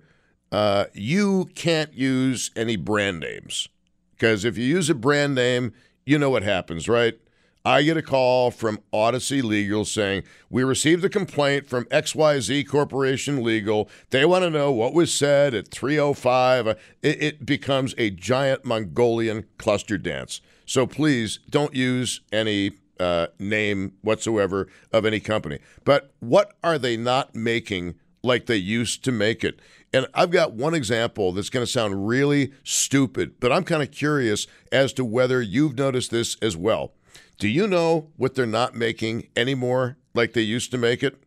Uh, 0.52 0.84
you 0.92 1.46
can't 1.54 1.92
use 1.94 2.50
any 2.54 2.76
brand 2.76 3.20
names 3.20 3.68
because 4.12 4.44
if 4.44 4.56
you 4.56 4.64
use 4.64 4.88
a 4.88 4.94
brand 4.94 5.34
name, 5.34 5.72
you 6.06 6.18
know 6.18 6.30
what 6.30 6.44
happens, 6.44 6.88
right? 6.88 7.18
I 7.66 7.82
get 7.82 7.96
a 7.96 8.02
call 8.02 8.50
from 8.50 8.80
Audacy 8.92 9.42
Legal 9.42 9.86
saying, 9.86 10.24
We 10.50 10.62
received 10.64 11.02
a 11.02 11.08
complaint 11.08 11.66
from 11.66 11.86
XYZ 11.86 12.68
Corporation 12.68 13.42
Legal. 13.42 13.88
They 14.10 14.26
want 14.26 14.44
to 14.44 14.50
know 14.50 14.70
what 14.70 14.92
was 14.92 15.14
said 15.14 15.54
at 15.54 15.68
305. 15.68 16.66
It, 16.68 16.78
it 17.02 17.46
becomes 17.46 17.94
a 17.96 18.10
giant 18.10 18.66
Mongolian 18.66 19.46
cluster 19.56 19.96
dance. 19.96 20.42
So 20.66 20.86
please 20.86 21.38
don't 21.48 21.74
use 21.74 22.20
any 22.30 22.72
uh, 23.00 23.28
name 23.38 23.94
whatsoever 24.02 24.68
of 24.92 25.06
any 25.06 25.20
company. 25.20 25.58
But 25.84 26.12
what 26.20 26.52
are 26.62 26.78
they 26.78 26.98
not 26.98 27.34
making 27.34 27.94
like 28.22 28.44
they 28.44 28.56
used 28.56 29.02
to 29.04 29.12
make 29.12 29.42
it? 29.42 29.58
And 29.90 30.06
I've 30.12 30.30
got 30.30 30.52
one 30.52 30.74
example 30.74 31.32
that's 31.32 31.50
going 31.50 31.64
to 31.64 31.70
sound 31.70 32.06
really 32.06 32.52
stupid, 32.62 33.40
but 33.40 33.52
I'm 33.52 33.64
kind 33.64 33.82
of 33.82 33.90
curious 33.90 34.46
as 34.70 34.92
to 34.94 35.04
whether 35.04 35.40
you've 35.40 35.78
noticed 35.78 36.10
this 36.10 36.36
as 36.42 36.58
well. 36.58 36.92
Do 37.38 37.48
you 37.48 37.66
know 37.66 38.10
what 38.16 38.34
they're 38.34 38.46
not 38.46 38.74
making 38.74 39.28
anymore 39.36 39.96
like 40.14 40.32
they 40.32 40.42
used 40.42 40.70
to 40.70 40.78
make 40.78 41.02
it? 41.02 41.22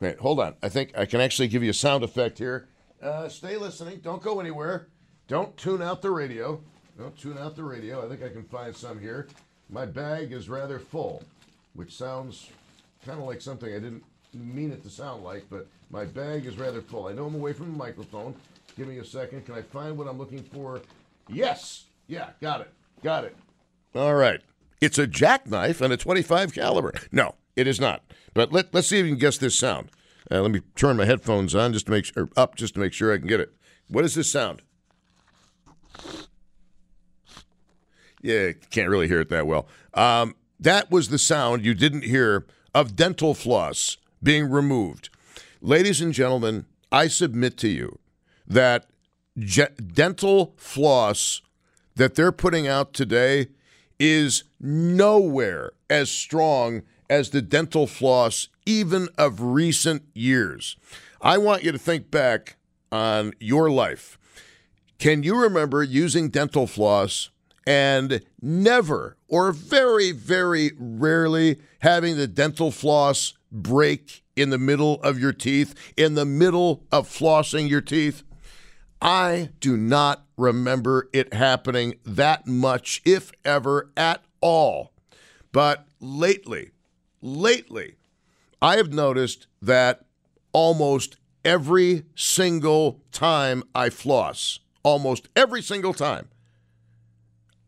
Wait, 0.00 0.18
hold 0.18 0.38
on. 0.40 0.54
I 0.62 0.68
think 0.68 0.96
I 0.96 1.06
can 1.06 1.20
actually 1.20 1.48
give 1.48 1.62
you 1.62 1.70
a 1.70 1.74
sound 1.74 2.04
effect 2.04 2.38
here. 2.38 2.68
Uh, 3.02 3.28
stay 3.28 3.56
listening. 3.56 4.00
Don't 4.00 4.22
go 4.22 4.40
anywhere. 4.40 4.88
Don't 5.28 5.56
tune 5.56 5.82
out 5.82 6.02
the 6.02 6.10
radio. 6.10 6.60
Don't 6.98 7.16
tune 7.16 7.38
out 7.38 7.56
the 7.56 7.64
radio. 7.64 8.04
I 8.04 8.08
think 8.08 8.22
I 8.22 8.28
can 8.28 8.44
find 8.44 8.74
some 8.74 9.00
here. 9.00 9.26
My 9.70 9.86
bag 9.86 10.32
is 10.32 10.48
rather 10.48 10.78
full, 10.78 11.22
which 11.74 11.96
sounds 11.96 12.50
kind 13.04 13.18
of 13.18 13.26
like 13.26 13.40
something 13.40 13.70
I 13.70 13.78
didn't 13.78 14.04
mean 14.34 14.70
it 14.70 14.82
to 14.82 14.90
sound 14.90 15.24
like, 15.24 15.46
but 15.50 15.66
my 15.90 16.04
bag 16.04 16.46
is 16.46 16.58
rather 16.58 16.82
full. 16.82 17.06
I 17.06 17.12
know 17.12 17.26
I'm 17.26 17.34
away 17.34 17.52
from 17.52 17.72
the 17.72 17.78
microphone. 17.78 18.34
Give 18.76 18.88
me 18.88 18.98
a 18.98 19.04
second. 19.04 19.46
Can 19.46 19.54
I 19.54 19.62
find 19.62 19.96
what 19.96 20.06
I'm 20.06 20.18
looking 20.18 20.42
for? 20.42 20.80
Yes. 21.28 21.84
Yeah, 22.06 22.30
got 22.40 22.60
it. 22.60 22.70
Got 23.02 23.24
it. 23.24 23.36
All 23.94 24.14
right. 24.14 24.40
It's 24.80 24.98
a 24.98 25.06
jackknife 25.06 25.80
and 25.80 25.92
a 25.92 25.96
25 25.96 26.52
caliber. 26.52 26.92
No, 27.10 27.34
it 27.54 27.66
is 27.66 27.80
not. 27.80 28.02
But 28.34 28.52
let, 28.52 28.74
let's 28.74 28.88
see 28.88 28.98
if 28.98 29.06
you 29.06 29.12
can 29.12 29.18
guess 29.18 29.38
this 29.38 29.58
sound. 29.58 29.90
Uh, 30.30 30.42
let 30.42 30.50
me 30.50 30.60
turn 30.74 30.96
my 30.96 31.04
headphones 31.04 31.54
on 31.54 31.72
just 31.72 31.86
to 31.86 31.92
make 31.92 32.04
sure, 32.04 32.28
up 32.36 32.56
just 32.56 32.74
to 32.74 32.80
make 32.80 32.92
sure 32.92 33.12
I 33.12 33.18
can 33.18 33.26
get 33.26 33.40
it. 33.40 33.54
What 33.88 34.04
is 34.04 34.14
this 34.14 34.30
sound? 34.30 34.62
Yeah, 38.22 38.52
can't 38.70 38.88
really 38.88 39.08
hear 39.08 39.20
it 39.20 39.28
that 39.28 39.46
well. 39.46 39.68
Um, 39.94 40.34
that 40.58 40.90
was 40.90 41.08
the 41.08 41.18
sound 41.18 41.64
you 41.64 41.74
didn't 41.74 42.04
hear 42.04 42.46
of 42.74 42.96
dental 42.96 43.34
floss 43.34 43.96
being 44.22 44.50
removed. 44.50 45.10
Ladies 45.60 46.00
and 46.00 46.12
gentlemen, 46.12 46.66
I 46.90 47.08
submit 47.08 47.56
to 47.58 47.68
you 47.68 47.98
that 48.46 48.86
je- 49.38 49.68
dental 49.92 50.54
floss 50.56 51.40
that 51.94 52.14
they're 52.14 52.32
putting 52.32 52.66
out 52.66 52.92
today 52.92 53.48
is 53.98 54.44
nowhere 54.60 55.72
as 55.88 56.10
strong 56.10 56.82
as 57.08 57.30
the 57.30 57.42
dental 57.42 57.86
floss, 57.86 58.48
even 58.64 59.08
of 59.16 59.40
recent 59.40 60.02
years. 60.14 60.76
I 61.20 61.38
want 61.38 61.62
you 61.62 61.72
to 61.72 61.78
think 61.78 62.10
back 62.10 62.56
on 62.90 63.32
your 63.40 63.70
life. 63.70 64.18
Can 64.98 65.22
you 65.22 65.40
remember 65.40 65.82
using 65.82 66.30
dental 66.30 66.66
floss 66.66 67.30
and 67.66 68.22
never 68.40 69.16
or 69.28 69.52
very, 69.52 70.12
very 70.12 70.72
rarely 70.78 71.58
having 71.80 72.16
the 72.16 72.26
dental 72.26 72.70
floss 72.70 73.34
break 73.52 74.22
in 74.34 74.50
the 74.50 74.58
middle 74.58 75.00
of 75.02 75.18
your 75.18 75.32
teeth, 75.32 75.74
in 75.96 76.14
the 76.14 76.24
middle 76.24 76.82
of 76.90 77.08
flossing 77.08 77.68
your 77.68 77.80
teeth? 77.80 78.22
I 79.00 79.50
do 79.60 79.76
not 79.76 80.24
remember 80.36 81.08
it 81.12 81.34
happening 81.34 81.96
that 82.04 82.46
much, 82.46 83.02
if 83.04 83.30
ever 83.44 83.90
at 83.96 84.22
all. 84.40 84.92
But 85.52 85.86
lately, 86.00 86.70
lately, 87.20 87.94
I 88.60 88.76
have 88.76 88.92
noticed 88.92 89.46
that 89.62 90.04
almost 90.52 91.16
every 91.44 92.04
single 92.14 93.00
time 93.12 93.62
I 93.74 93.90
floss, 93.90 94.58
almost 94.82 95.28
every 95.36 95.62
single 95.62 95.94
time, 95.94 96.28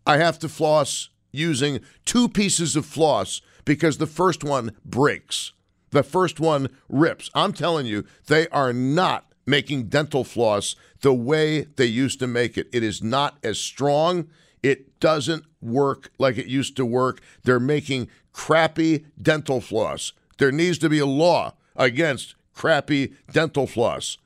I 0.06 0.16
have 0.16 0.38
to 0.40 0.48
floss 0.48 1.10
using 1.32 1.80
two 2.04 2.28
pieces 2.28 2.76
of 2.76 2.86
floss 2.86 3.40
because 3.64 3.98
the 3.98 4.06
first 4.06 4.42
one 4.42 4.72
breaks. 4.84 5.52
The 5.90 6.02
first 6.02 6.40
one 6.40 6.68
rips. 6.88 7.30
I'm 7.34 7.52
telling 7.52 7.86
you, 7.86 8.04
they 8.26 8.48
are 8.48 8.72
not 8.72 9.26
making 9.46 9.84
dental 9.88 10.24
floss 10.24 10.76
the 11.00 11.14
way 11.14 11.62
they 11.76 11.86
used 11.86 12.18
to 12.20 12.26
make 12.26 12.58
it. 12.58 12.68
It 12.72 12.82
is 12.82 13.02
not 13.02 13.38
as 13.42 13.58
strong. 13.58 14.28
It 14.62 14.98
doesn't 15.00 15.44
work 15.60 16.10
like 16.18 16.38
it 16.38 16.46
used 16.46 16.76
to 16.76 16.86
work. 16.86 17.20
They're 17.44 17.60
making 17.60 18.08
crappy 18.32 19.06
dental 19.20 19.60
floss. 19.60 20.12
There 20.38 20.52
needs 20.52 20.78
to 20.78 20.88
be 20.88 20.98
a 20.98 21.06
law 21.06 21.54
against 21.76 22.34
crappy 22.54 23.14
dental 23.32 23.66
floss. 23.66 24.18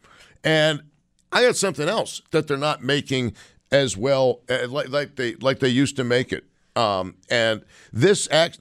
And 0.44 0.82
I 1.30 1.42
got 1.42 1.56
something 1.56 1.88
else 1.88 2.22
that 2.30 2.46
they're 2.46 2.56
not 2.56 2.82
making 2.82 3.34
as 3.70 3.96
well 3.96 4.40
uh, 4.50 4.68
like, 4.68 4.88
like 4.90 5.16
they 5.16 5.34
like 5.36 5.60
they 5.60 5.68
used 5.68 5.96
to 5.96 6.04
make 6.04 6.32
it. 6.32 6.44
Um, 6.76 7.16
and 7.30 7.64
this 7.92 8.28
act, 8.30 8.58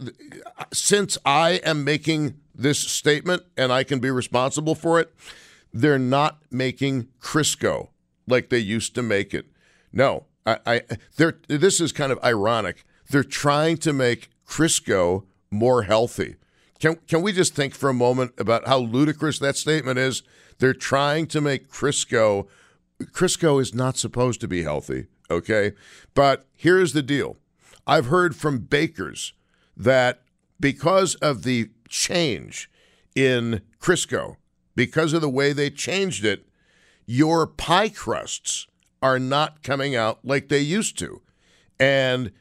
since 0.73 1.17
I 1.25 1.61
am 1.63 1.83
making 1.83 2.35
this 2.53 2.79
statement 2.79 3.43
and 3.57 3.71
I 3.71 3.83
can 3.83 3.99
be 3.99 4.11
responsible 4.11 4.75
for 4.75 4.99
it, 4.99 5.13
they're 5.73 5.99
not 5.99 6.39
making 6.49 7.07
Crisco 7.21 7.89
like 8.27 8.49
they 8.49 8.59
used 8.59 8.95
to 8.95 9.01
make 9.01 9.33
it. 9.33 9.47
No, 9.93 10.25
I, 10.45 10.57
I 10.65 10.81
they're 11.17 11.39
this 11.47 11.79
is 11.79 11.91
kind 11.91 12.11
of 12.11 12.19
ironic. 12.23 12.83
They're 13.09 13.23
trying 13.23 13.77
to 13.77 13.93
make 13.93 14.29
Crisco 14.47 15.25
more 15.49 15.83
healthy. 15.83 16.35
Can 16.79 16.95
can 17.07 17.21
we 17.21 17.31
just 17.31 17.53
think 17.55 17.75
for 17.75 17.89
a 17.89 17.93
moment 17.93 18.33
about 18.37 18.67
how 18.67 18.79
ludicrous 18.79 19.39
that 19.39 19.57
statement 19.57 19.99
is? 19.99 20.23
They're 20.59 20.73
trying 20.73 21.27
to 21.27 21.41
make 21.41 21.69
Crisco 21.69 22.47
Crisco 23.11 23.61
is 23.61 23.73
not 23.73 23.97
supposed 23.97 24.41
to 24.41 24.47
be 24.47 24.63
healthy, 24.63 25.07
okay? 25.29 25.73
But 26.13 26.45
here's 26.55 26.93
the 26.93 27.01
deal. 27.01 27.37
I've 27.87 28.07
heard 28.07 28.35
from 28.35 28.59
bakers 28.59 29.33
that 29.75 30.21
because 30.59 31.15
of 31.15 31.43
the 31.43 31.71
change 31.89 32.69
in 33.15 33.61
Crisco, 33.79 34.37
because 34.75 35.13
of 35.13 35.21
the 35.21 35.29
way 35.29 35.53
they 35.53 35.69
changed 35.69 36.23
it, 36.23 36.47
your 37.05 37.47
pie 37.47 37.89
crusts 37.89 38.67
are 39.01 39.19
not 39.19 39.63
coming 39.63 39.95
out 39.95 40.19
like 40.23 40.49
they 40.49 40.59
used 40.59 40.97
to. 40.99 41.21
And 41.79 42.31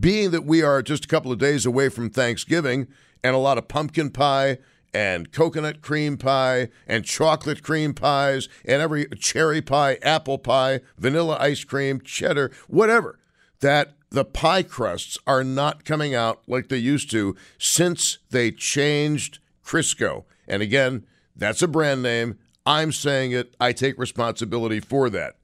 being 0.00 0.30
that 0.30 0.44
we 0.44 0.62
are 0.62 0.82
just 0.82 1.06
a 1.06 1.08
couple 1.08 1.32
of 1.32 1.38
days 1.38 1.66
away 1.66 1.88
from 1.88 2.10
Thanksgiving 2.10 2.88
and 3.24 3.34
a 3.34 3.38
lot 3.38 3.58
of 3.58 3.68
pumpkin 3.68 4.10
pie 4.10 4.58
and 4.94 5.32
coconut 5.32 5.80
cream 5.80 6.16
pie 6.16 6.68
and 6.86 7.04
chocolate 7.04 7.62
cream 7.62 7.94
pies 7.94 8.48
and 8.64 8.82
every 8.82 9.06
cherry 9.18 9.62
pie, 9.62 9.98
apple 10.02 10.38
pie, 10.38 10.80
vanilla 10.98 11.36
ice 11.40 11.64
cream, 11.64 12.00
cheddar, 12.00 12.52
whatever, 12.68 13.18
that 13.60 13.94
the 14.10 14.24
pie 14.24 14.62
crusts 14.62 15.16
are 15.26 15.42
not 15.42 15.84
coming 15.84 16.14
out 16.14 16.42
like 16.46 16.68
they 16.68 16.76
used 16.76 17.10
to 17.10 17.34
since 17.58 18.18
they 18.30 18.50
changed 18.50 19.38
Crisco. 19.64 20.24
And 20.46 20.62
again, 20.62 21.06
that's 21.34 21.62
a 21.62 21.68
brand 21.68 22.02
name. 22.02 22.38
I'm 22.64 22.92
saying 22.92 23.32
it. 23.32 23.54
I 23.60 23.72
take 23.72 23.98
responsibility 23.98 24.80
for 24.80 25.10
that. 25.10 25.36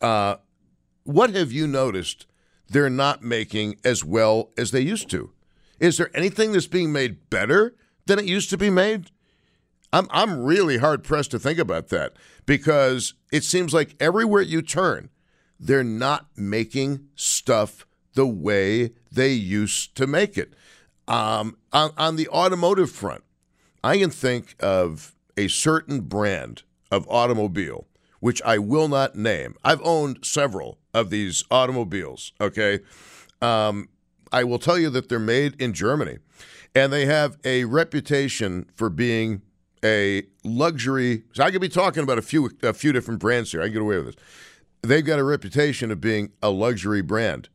Uh, 0.00 0.36
what 1.04 1.30
have 1.30 1.52
you 1.52 1.66
noticed 1.66 2.26
they're 2.68 2.90
not 2.90 3.22
making 3.22 3.76
as 3.84 4.04
well 4.04 4.50
as 4.56 4.70
they 4.70 4.80
used 4.80 5.10
to? 5.10 5.32
Is 5.78 5.98
there 5.98 6.10
anything 6.14 6.52
that's 6.52 6.66
being 6.66 6.92
made 6.92 7.30
better 7.30 7.74
than 8.06 8.18
it 8.18 8.24
used 8.24 8.50
to 8.50 8.56
be 8.56 8.70
made? 8.70 9.10
I'm, 9.92 10.08
I'm 10.10 10.42
really 10.42 10.78
hard 10.78 11.04
pressed 11.04 11.30
to 11.32 11.38
think 11.38 11.58
about 11.58 11.88
that 11.88 12.14
because 12.46 13.14
it 13.32 13.44
seems 13.44 13.72
like 13.72 13.94
everywhere 14.00 14.42
you 14.42 14.60
turn, 14.62 15.10
they're 15.60 15.84
not 15.84 16.26
making 16.36 17.08
stuff 17.14 17.86
the 18.14 18.26
way 18.26 18.92
they 19.12 19.32
used 19.32 19.94
to 19.96 20.06
make 20.06 20.36
it. 20.36 20.54
Um, 21.06 21.58
on, 21.72 21.92
on 21.96 22.16
the 22.16 22.28
automotive 22.28 22.90
front, 22.90 23.22
I 23.82 23.98
can 23.98 24.10
think 24.10 24.56
of 24.60 25.13
a 25.36 25.48
certain 25.48 26.00
brand 26.00 26.62
of 26.90 27.08
automobile, 27.08 27.86
which 28.20 28.40
I 28.42 28.58
will 28.58 28.88
not 28.88 29.16
name. 29.16 29.54
I've 29.64 29.82
owned 29.82 30.24
several 30.24 30.78
of 30.92 31.10
these 31.10 31.44
automobiles, 31.50 32.32
okay? 32.40 32.80
Um, 33.42 33.88
I 34.32 34.44
will 34.44 34.58
tell 34.58 34.78
you 34.78 34.90
that 34.90 35.08
they're 35.08 35.18
made 35.18 35.60
in 35.60 35.72
Germany, 35.72 36.18
and 36.74 36.92
they 36.92 37.06
have 37.06 37.36
a 37.44 37.64
reputation 37.64 38.66
for 38.74 38.90
being 38.90 39.42
a 39.84 40.22
luxury. 40.42 41.24
So 41.32 41.44
I 41.44 41.50
could 41.50 41.60
be 41.60 41.68
talking 41.68 42.02
about 42.02 42.18
a 42.18 42.22
few 42.22 42.50
a 42.62 42.72
few 42.72 42.92
different 42.92 43.20
brands 43.20 43.52
here. 43.52 43.60
I 43.60 43.64
can 43.64 43.74
get 43.74 43.82
away 43.82 43.96
with 43.98 44.06
this. 44.06 44.16
They've 44.82 45.04
got 45.04 45.18
a 45.18 45.24
reputation 45.24 45.90
of 45.90 46.00
being 46.00 46.32
a 46.42 46.50
luxury 46.50 47.02
brand, 47.02 47.48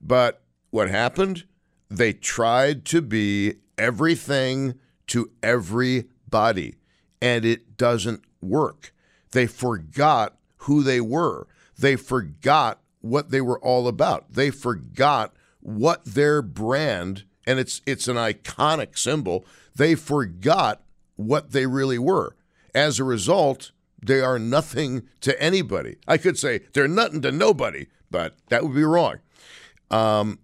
but 0.00 0.42
what 0.70 0.88
happened? 0.88 1.44
They 1.90 2.12
tried 2.12 2.84
to 2.86 3.02
be 3.02 3.56
everything 3.76 4.78
to 5.08 5.30
everybody, 5.42 6.76
and 7.22 7.44
it 7.44 7.78
doesn't 7.78 8.22
work. 8.42 8.92
They 9.30 9.46
forgot 9.46 10.36
who 10.58 10.82
they 10.82 11.00
were. 11.00 11.46
They 11.78 11.96
forgot 11.96 12.80
what 13.00 13.30
they 13.30 13.40
were 13.40 13.60
all 13.60 13.88
about. 13.88 14.32
They 14.32 14.50
forgot 14.50 15.32
what 15.60 16.04
their 16.04 16.42
brand 16.42 17.24
and 17.46 17.58
it's 17.58 17.80
it's 17.86 18.08
an 18.08 18.16
iconic 18.16 18.98
symbol. 18.98 19.44
They 19.74 19.94
forgot 19.94 20.82
what 21.16 21.52
they 21.52 21.66
really 21.66 21.98
were. 21.98 22.36
As 22.74 22.98
a 22.98 23.04
result, 23.04 23.70
they 24.04 24.20
are 24.20 24.38
nothing 24.38 25.08
to 25.20 25.40
anybody. 25.40 25.96
I 26.06 26.18
could 26.18 26.38
say 26.38 26.60
they're 26.72 26.88
nothing 26.88 27.22
to 27.22 27.32
nobody, 27.32 27.86
but 28.10 28.34
that 28.48 28.62
would 28.62 28.74
be 28.74 28.84
wrong. 28.84 29.16
Um, 29.90 30.40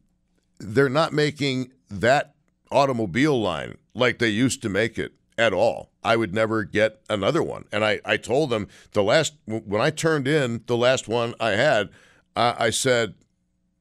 they're 0.59 0.89
not 0.89 1.13
making 1.13 1.73
that 1.91 2.35
automobile 2.71 3.41
line 3.41 3.79
like 3.95 4.19
they 4.19 4.29
used 4.29 4.63
to 4.63 4.69
make 4.69 4.99
it 4.99 5.13
at 5.37 5.53
all. 5.53 5.88
I 6.03 6.17
would 6.17 6.33
never 6.33 6.65
get 6.65 7.01
another 7.11 7.43
one. 7.43 7.65
And 7.73 7.85
I, 7.85 8.01
I 8.05 8.17
told 8.17 8.51
them 8.51 8.69
the 8.93 9.03
last, 9.03 9.35
when 9.47 9.81
I 9.81 9.91
turned 9.91 10.29
in 10.29 10.63
the 10.67 10.77
last 10.77 11.09
one 11.09 11.35
I 11.41 11.51
had, 11.51 11.91
I, 12.37 12.67
I 12.67 12.71
said, 12.71 13.15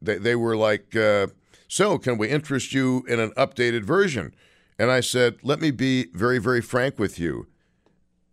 they, 0.02 0.18
they 0.18 0.36
were 0.36 0.56
like, 0.56 0.96
uh, 0.96 1.28
so 1.68 1.98
can 1.98 2.18
we 2.18 2.30
interest 2.30 2.74
you 2.74 3.04
in 3.08 3.20
an 3.20 3.32
updated 3.32 3.84
version? 3.84 4.34
And 4.80 4.92
I 4.92 5.00
said, 5.00 5.38
let 5.44 5.60
me 5.60 5.72
be 5.72 6.08
very, 6.14 6.40
very 6.40 6.62
frank 6.62 7.00
with 7.00 7.20
you. 7.20 7.48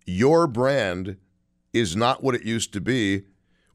Your 0.06 0.46
brand 0.46 1.16
is 1.72 1.96
not 1.96 2.22
what 2.22 2.34
it 2.34 2.44
used 2.44 2.72
to 2.74 2.80
be. 2.80 3.22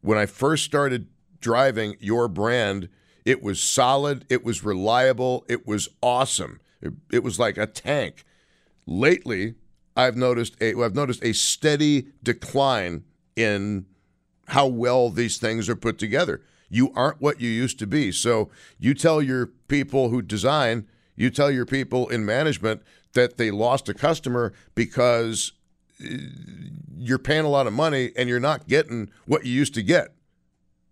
When 0.01 0.17
I 0.17 0.25
first 0.25 0.63
started 0.63 1.07
driving 1.41 1.95
your 1.99 2.27
brand, 2.27 2.89
it 3.25 3.43
was 3.43 3.61
solid, 3.61 4.25
it 4.29 4.43
was 4.43 4.63
reliable, 4.63 5.45
it 5.49 5.67
was 5.67 5.89
awesome. 6.01 6.59
It, 6.81 6.93
it 7.11 7.23
was 7.23 7.39
like 7.39 7.57
a 7.57 7.67
tank. 7.67 8.23
Lately, 8.85 9.55
I've 9.99 10.15
noticed 10.15 10.55
a 10.62 10.81
I've 10.81 10.95
noticed 10.95 11.23
a 11.23 11.33
steady 11.33 12.07
decline 12.23 13.03
in 13.35 13.85
how 14.47 14.65
well 14.67 15.09
these 15.09 15.38
things 15.38 15.67
are 15.67 15.75
put 15.75 15.99
together. 15.99 16.41
You 16.69 16.91
aren't 16.95 17.21
what 17.21 17.41
you 17.41 17.49
used 17.49 17.79
to 17.79 17.88
be. 17.88 18.12
So 18.12 18.49
you 18.79 18.93
tell 18.93 19.21
your 19.21 19.47
people 19.67 20.09
who 20.09 20.21
design, 20.21 20.88
you 21.15 21.29
tell 21.29 21.51
your 21.51 21.65
people 21.65 22.07
in 22.07 22.25
management 22.25 22.81
that 23.13 23.38
they 23.38 23.51
lost 23.51 23.89
a 23.89 23.93
customer 23.93 24.53
because 24.73 25.51
uh, 26.03 26.07
you're 26.97 27.19
paying 27.19 27.45
a 27.45 27.49
lot 27.49 27.67
of 27.67 27.73
money 27.73 28.12
and 28.15 28.29
you're 28.29 28.39
not 28.39 28.67
getting 28.67 29.09
what 29.25 29.45
you 29.45 29.51
used 29.51 29.73
to 29.73 29.83
get 29.83 30.13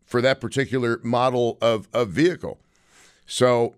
for 0.06 0.22
that 0.22 0.41
particular 0.41 1.00
model 1.04 1.58
of, 1.62 1.88
of 1.93 2.10
vehicle. 2.10 2.60
So, 3.26 3.76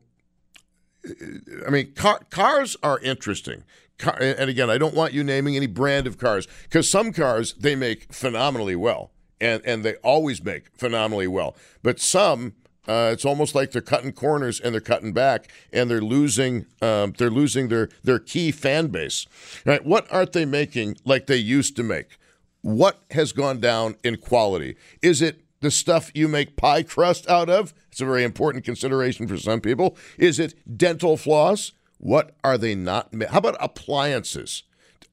uh, 1.08 1.68
I 1.68 1.70
mean, 1.70 1.94
car, 1.94 2.22
cars 2.30 2.78
are 2.82 3.00
interesting 3.00 3.63
car, 4.00 4.18
and 4.20 4.50
again, 4.50 4.70
I 4.70 4.78
don't 4.78 4.96
want 4.96 5.14
you 5.14 5.24
naming 5.24 5.56
any 5.56 5.68
brand 5.68 6.08
of 6.08 6.18
cars 6.18 6.48
because 6.64 6.90
some 6.90 7.14
cars 7.14 7.54
they 7.54 7.76
make 7.76 8.12
phenomenally 8.12 8.76
well, 8.76 9.12
and 9.40 9.62
and 9.66 9.84
they 9.84 9.96
always 9.96 10.44
make 10.44 10.76
phenomenally 10.76 11.28
well. 11.28 11.56
But 11.84 12.00
some, 12.00 12.54
uh, 12.88 13.12
it's 13.14 13.26
almost 13.26 13.54
like 13.54 13.72
they're 13.72 13.82
cutting 13.82 14.14
corners 14.14 14.60
and 14.60 14.74
they're 14.74 14.82
cutting 14.82 15.14
back, 15.14 15.52
and 15.72 15.92
they're 15.92 16.02
losing 16.02 16.66
um, 16.82 17.14
they're 17.18 17.30
losing 17.30 17.68
their 17.68 17.90
their 18.04 18.20
key 18.20 18.52
fan 18.52 18.88
base. 18.88 19.28
Right? 19.66 19.86
What 19.86 20.12
aren't 20.12 20.34
they 20.34 20.46
making 20.46 20.98
like 21.06 21.28
they 21.28 21.38
used 21.38 21.76
to 21.76 21.84
make? 21.84 22.18
What 22.62 23.00
has 23.12 23.32
gone 23.32 23.60
down 23.60 23.96
in 24.04 24.18
quality? 24.18 24.76
Is 25.02 25.22
it 25.22 25.44
the 25.62 25.72
stuff 25.72 26.12
you 26.14 26.28
make 26.28 26.56
pie 26.56 26.84
crust 26.84 27.30
out 27.30 27.50
of? 27.50 27.74
It's 27.92 28.02
a 28.02 28.06
very 28.06 28.24
important 28.24 28.64
consideration 28.64 29.28
for 29.28 29.38
some 29.38 29.62
people. 29.62 29.98
Is 30.18 30.40
it 30.40 30.56
dental 30.78 31.18
floss? 31.18 31.74
What 32.00 32.36
are 32.44 32.58
they 32.58 32.76
not? 32.76 33.14
Ma- 33.14 33.28
How 33.30 33.38
about 33.40 33.58
appliances? 33.60 34.64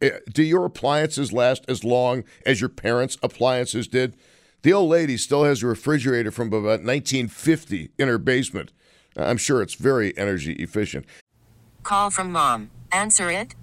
Eh, 0.01 0.11
Do 0.33 0.43
your 0.43 0.65
appliances 0.65 1.33
last 1.33 1.65
as 1.69 1.85
long 1.85 2.25
as 2.45 2.61
your 2.61 2.71
parents' 2.71 3.19
appliances 3.23 3.89
did? 3.89 4.15
The 4.63 4.73
old 4.73 4.91
lady 4.91 5.17
still 5.17 5.45
has 5.45 5.63
a 5.63 5.67
refrigerator 5.67 6.31
from 6.31 6.49
about 6.49 6.83
1950 6.83 7.91
in 7.99 8.09
her 8.09 8.19
basement. 8.19 8.73
I'm 9.17 9.37
sure 9.37 9.63
it's 9.63 9.75
very 9.75 10.17
energy 10.19 10.53
efficient. 10.55 11.07
Call 11.83 12.11
from 12.11 12.33
mom. 12.33 12.71
Answer 12.93 13.31
it. 13.31 13.55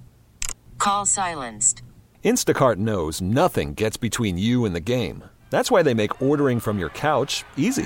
Call 0.78 1.06
silenced. 1.06 1.82
Instacart 2.24 2.78
knows 2.78 3.22
nothing 3.22 3.74
gets 3.74 3.98
between 3.98 4.38
you 4.38 4.66
and 4.66 4.74
the 4.76 4.80
game. 4.80 5.24
That's 5.50 5.70
why 5.70 5.84
they 5.84 5.94
make 5.94 6.22
ordering 6.22 6.60
from 6.60 6.80
your 6.80 6.90
couch 6.90 7.44
easy. 7.58 7.86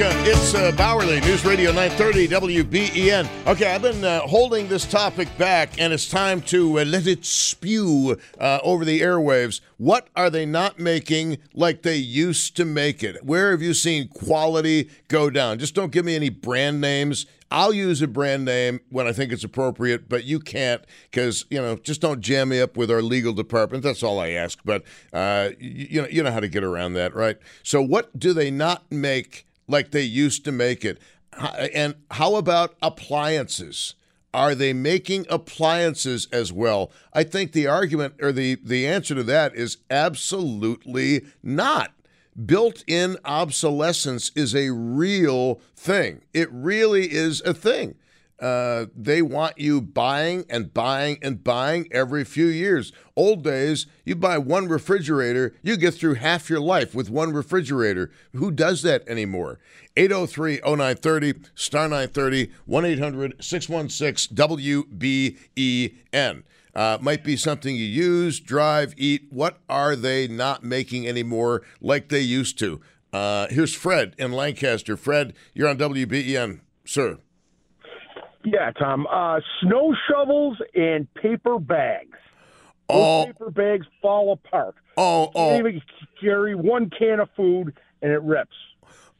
Welcome. 0.00 0.22
It's 0.24 0.54
uh, 0.54 0.72
Bauerle 0.76 1.20
News 1.26 1.44
Radio 1.44 1.72
930 1.72 2.28
WBEN. 2.28 3.28
Okay, 3.46 3.74
I've 3.74 3.82
been 3.82 4.02
uh, 4.02 4.20
holding 4.20 4.66
this 4.66 4.86
topic 4.86 5.28
back, 5.36 5.78
and 5.78 5.92
it's 5.92 6.08
time 6.08 6.40
to 6.42 6.80
uh, 6.80 6.84
let 6.86 7.06
it 7.06 7.26
spew 7.26 8.16
uh, 8.38 8.60
over 8.62 8.86
the 8.86 9.02
airwaves. 9.02 9.60
What 9.76 10.08
are 10.16 10.30
they 10.30 10.46
not 10.46 10.78
making 10.78 11.36
like 11.52 11.82
they 11.82 11.96
used 11.96 12.56
to 12.56 12.64
make 12.64 13.02
it? 13.02 13.22
Where 13.22 13.50
have 13.50 13.60
you 13.60 13.74
seen 13.74 14.08
quality 14.08 14.88
go 15.08 15.28
down? 15.28 15.58
Just 15.58 15.74
don't 15.74 15.92
give 15.92 16.06
me 16.06 16.16
any 16.16 16.30
brand 16.30 16.80
names. 16.80 17.26
I'll 17.50 17.74
use 17.74 18.00
a 18.00 18.08
brand 18.08 18.46
name 18.46 18.80
when 18.88 19.06
I 19.06 19.12
think 19.12 19.32
it's 19.32 19.44
appropriate, 19.44 20.08
but 20.08 20.24
you 20.24 20.40
can't 20.40 20.82
because 21.10 21.44
you 21.50 21.60
know 21.60 21.76
just 21.76 22.00
don't 22.00 22.22
jam 22.22 22.48
me 22.48 22.60
up 22.62 22.74
with 22.74 22.90
our 22.90 23.02
legal 23.02 23.34
department. 23.34 23.82
That's 23.82 24.02
all 24.02 24.18
I 24.18 24.30
ask. 24.30 24.60
But 24.64 24.82
uh, 25.12 25.50
you, 25.58 25.86
you 25.90 26.02
know 26.02 26.08
you 26.08 26.22
know 26.22 26.32
how 26.32 26.40
to 26.40 26.48
get 26.48 26.64
around 26.64 26.94
that, 26.94 27.14
right? 27.14 27.36
So 27.62 27.82
what 27.82 28.18
do 28.18 28.32
they 28.32 28.50
not 28.50 28.90
make 28.90 29.46
like 29.70 29.90
they 29.90 30.02
used 30.02 30.44
to 30.44 30.52
make 30.52 30.84
it? 30.84 30.98
And 31.72 31.94
how 32.10 32.34
about 32.36 32.74
appliances? 32.82 33.94
Are 34.32 34.54
they 34.54 34.72
making 34.72 35.26
appliances 35.28 36.28
as 36.32 36.52
well? 36.52 36.92
I 37.12 37.24
think 37.24 37.52
the 37.52 37.66
argument 37.66 38.14
or 38.20 38.32
the 38.32 38.56
the 38.62 38.86
answer 38.86 39.14
to 39.14 39.24
that 39.24 39.54
is 39.54 39.78
absolutely 39.90 41.24
not 41.42 41.92
built 42.46 42.84
in 42.86 43.16
obsolescence 43.24 44.30
is 44.34 44.54
a 44.54 44.70
real 44.70 45.60
thing. 45.74 46.22
It 46.32 46.50
really 46.52 47.12
is 47.12 47.40
a 47.42 47.54
thing. 47.54 47.96
Uh, 48.40 48.86
they 48.96 49.20
want 49.20 49.58
you 49.58 49.82
buying 49.82 50.46
and 50.48 50.72
buying 50.72 51.18
and 51.20 51.44
buying 51.44 51.86
every 51.90 52.24
few 52.24 52.46
years. 52.46 52.90
Old 53.14 53.44
days, 53.44 53.86
you 54.04 54.16
buy 54.16 54.38
one 54.38 54.66
refrigerator, 54.66 55.54
you 55.62 55.76
get 55.76 55.92
through 55.92 56.14
half 56.14 56.48
your 56.48 56.60
life 56.60 56.94
with 56.94 57.10
one 57.10 57.34
refrigerator. 57.34 58.10
Who 58.34 58.50
does 58.50 58.80
that 58.82 59.06
anymore? 59.06 59.60
803 59.96 60.60
0930, 60.64 61.34
star 61.54 61.88
930, 61.88 62.50
1 62.64 62.84
800 62.86 63.44
616 63.44 64.36
WBEN. 64.36 66.42
Uh, 66.74 66.98
might 67.00 67.24
be 67.24 67.36
something 67.36 67.76
you 67.76 67.84
use, 67.84 68.40
drive, 68.40 68.94
eat. 68.96 69.26
What 69.30 69.58
are 69.68 69.96
they 69.96 70.28
not 70.28 70.62
making 70.62 71.06
anymore 71.06 71.62
like 71.80 72.08
they 72.08 72.20
used 72.20 72.58
to? 72.60 72.80
Uh, 73.12 73.48
here's 73.50 73.74
Fred 73.74 74.14
in 74.18 74.32
Lancaster. 74.32 74.96
Fred, 74.96 75.34
you're 75.52 75.68
on 75.68 75.76
WBEN, 75.76 76.60
sir. 76.86 77.18
Yeah, 78.44 78.70
Tom. 78.72 79.06
Uh, 79.10 79.40
snow 79.60 79.94
shovels 80.08 80.58
and 80.74 81.12
paper 81.14 81.58
bags. 81.58 82.18
Those 82.88 82.96
Oh, 82.98 83.24
paper 83.26 83.50
bags 83.50 83.86
fall 84.02 84.32
apart. 84.32 84.74
oh, 84.96 85.30
Can't 85.34 85.64
oh. 85.64 85.68
even 85.68 85.82
carry 86.20 86.54
one 86.54 86.90
can 86.90 87.20
of 87.20 87.28
food 87.36 87.74
and 88.02 88.10
it 88.12 88.22
rips. 88.22 88.56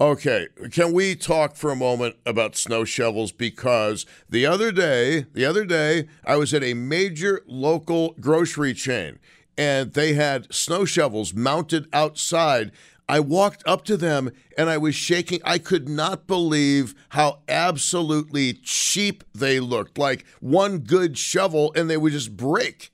Okay, 0.01 0.49
can 0.73 0.95
we 0.95 1.15
talk 1.15 1.57
for 1.57 1.71
a 1.71 1.77
moment 1.77 2.17
about 2.25 2.57
snow 2.57 2.85
shovels? 2.85 3.33
Because 3.33 4.07
the 4.31 4.47
other 4.47 4.73
day, 4.73 5.27
the 5.35 5.45
other 5.45 5.67
day, 5.67 6.09
I 6.25 6.37
was 6.37 6.55
at 6.55 6.65
a 6.65 6.73
major 6.73 7.43
local 7.47 8.15
grocery 8.19 8.73
chain, 8.73 9.19
and 9.59 9.93
they 9.93 10.15
had 10.15 10.53
snow 10.55 10.87
shovels 10.87 11.35
mounted 11.35 11.87
outside. 11.93 12.73
I 13.11 13.19
walked 13.19 13.65
up 13.67 13.85
to 13.87 13.97
them 13.97 14.31
and 14.57 14.71
I 14.71 14.79
was 14.79 14.95
shaking. 14.95 15.41
I 15.45 15.59
could 15.59 15.89
not 15.89 16.29
believe 16.29 16.95
how 17.09 17.41
absolutely 17.49 18.53
cheap 18.53 19.25
they 19.35 19.59
looked. 19.59 19.99
Like 19.99 20.25
one 20.39 20.79
good 20.79 21.19
shovel, 21.19 21.73
and 21.75 21.91
they 21.91 21.97
would 21.97 22.13
just 22.13 22.37
break. 22.37 22.93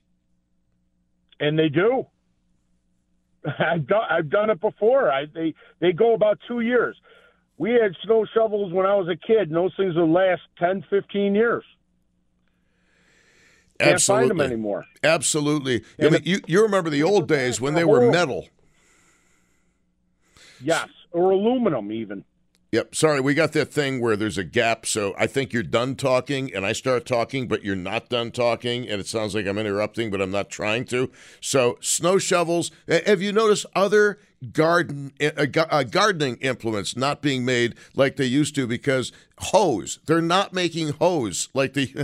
And 1.39 1.57
they 1.59 1.69
do. 1.69 2.07
I've 3.59 3.85
done, 3.85 4.05
I've 4.09 4.29
done 4.31 4.49
it 4.49 4.59
before. 4.59 5.11
I, 5.11 5.25
they 5.33 5.53
they 5.79 5.91
go 5.91 6.15
about 6.15 6.39
two 6.47 6.61
years. 6.61 6.97
We 7.59 7.73
had 7.73 7.95
snow 8.03 8.25
shovels 8.33 8.73
when 8.73 8.87
I 8.87 8.95
was 8.95 9.07
a 9.07 9.15
kid, 9.15 9.49
and 9.49 9.55
those 9.55 9.73
things 9.77 9.95
would 9.95 10.09
last 10.09 10.41
10, 10.59 10.83
15 10.89 11.35
years. 11.35 11.63
Can't 13.79 14.01
find 14.01 14.29
them 14.31 14.41
anymore. 14.41 14.85
Absolutely. 15.03 15.83
I 16.01 16.09
mean, 16.09 16.21
you, 16.23 16.39
you 16.47 16.63
remember 16.63 16.89
the 16.89 17.03
old 17.03 17.27
days 17.27 17.61
when 17.61 17.75
they 17.75 17.85
were 17.85 18.05
Oh. 18.05 18.11
metal. 18.11 18.47
Yes. 20.61 20.89
or 21.11 21.31
aluminum 21.31 21.91
even. 21.91 22.23
Yep. 22.73 22.95
Sorry, 22.95 23.21
we 23.21 23.33
got 23.33 23.53
that 23.53 23.71
thing 23.71 24.01
where 24.01 24.17
there's 24.17 24.37
a 24.37 24.43
gap. 24.43 24.85
So 24.85 25.15
I 25.17 25.25
think 25.25 25.53
you're 25.53 25.63
done 25.63 25.95
talking, 25.95 26.53
and 26.53 26.65
I 26.65 26.73
start 26.73 27.05
talking, 27.05 27.47
but 27.47 27.63
you're 27.63 27.77
not 27.77 28.09
done 28.09 28.29
talking, 28.29 28.89
and 28.89 28.99
it 28.99 29.07
sounds 29.07 29.33
like 29.33 29.47
I'm 29.47 29.57
interrupting, 29.57 30.11
but 30.11 30.21
I'm 30.21 30.31
not 30.31 30.49
trying 30.49 30.83
to. 30.87 31.09
So 31.39 31.77
snow 31.79 32.17
shovels. 32.17 32.71
Have 32.87 33.21
you 33.21 33.31
noticed 33.31 33.65
other 33.73 34.19
garden 34.51 35.11
uh, 35.21 35.45
uh, 35.55 35.83
gardening 35.83 36.35
implements 36.37 36.95
not 36.95 37.21
being 37.21 37.43
made 37.43 37.75
like 37.95 38.17
they 38.17 38.25
used 38.25 38.53
to 38.53 38.67
because 38.67 39.11
hose 39.39 39.99
they're 40.05 40.21
not 40.21 40.53
making 40.53 40.89
hose 40.89 41.49
like 41.55 41.73
they 41.73 41.91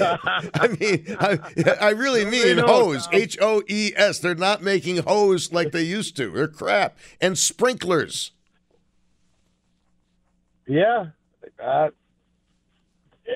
I 0.00 0.76
mean 0.80 1.16
I, 1.20 1.38
I 1.80 1.90
really 1.90 2.24
mean 2.24 2.58
hose 2.58 3.08
H 3.12 3.38
O 3.40 3.62
E 3.68 3.92
S 3.96 4.18
they're 4.18 4.34
not 4.34 4.62
making 4.62 4.98
hose 4.98 5.52
like 5.52 5.70
they 5.70 5.82
used 5.82 6.16
to 6.16 6.32
they're 6.32 6.48
crap 6.48 6.98
and 7.20 7.38
sprinklers 7.38 8.32
yeah, 10.68 11.06
uh, 11.64 11.88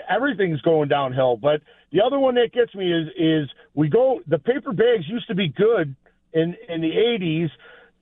everything's 0.09 0.61
going 0.61 0.89
downhill. 0.89 1.37
But 1.37 1.63
the 1.91 2.03
other 2.03 2.19
one 2.19 2.35
that 2.37 2.53
gets 2.53 2.75
me 2.75 2.93
is 2.93 3.09
is 3.17 3.51
we 3.75 3.89
go. 3.89 4.21
The 4.27 4.39
paper 4.39 4.73
bags 4.73 5.09
used 5.09 5.27
to 5.29 5.35
be 5.35 5.49
good 5.49 5.97
in 6.33 6.57
in 6.69 6.81
the 6.81 6.91
'80s, 6.91 7.51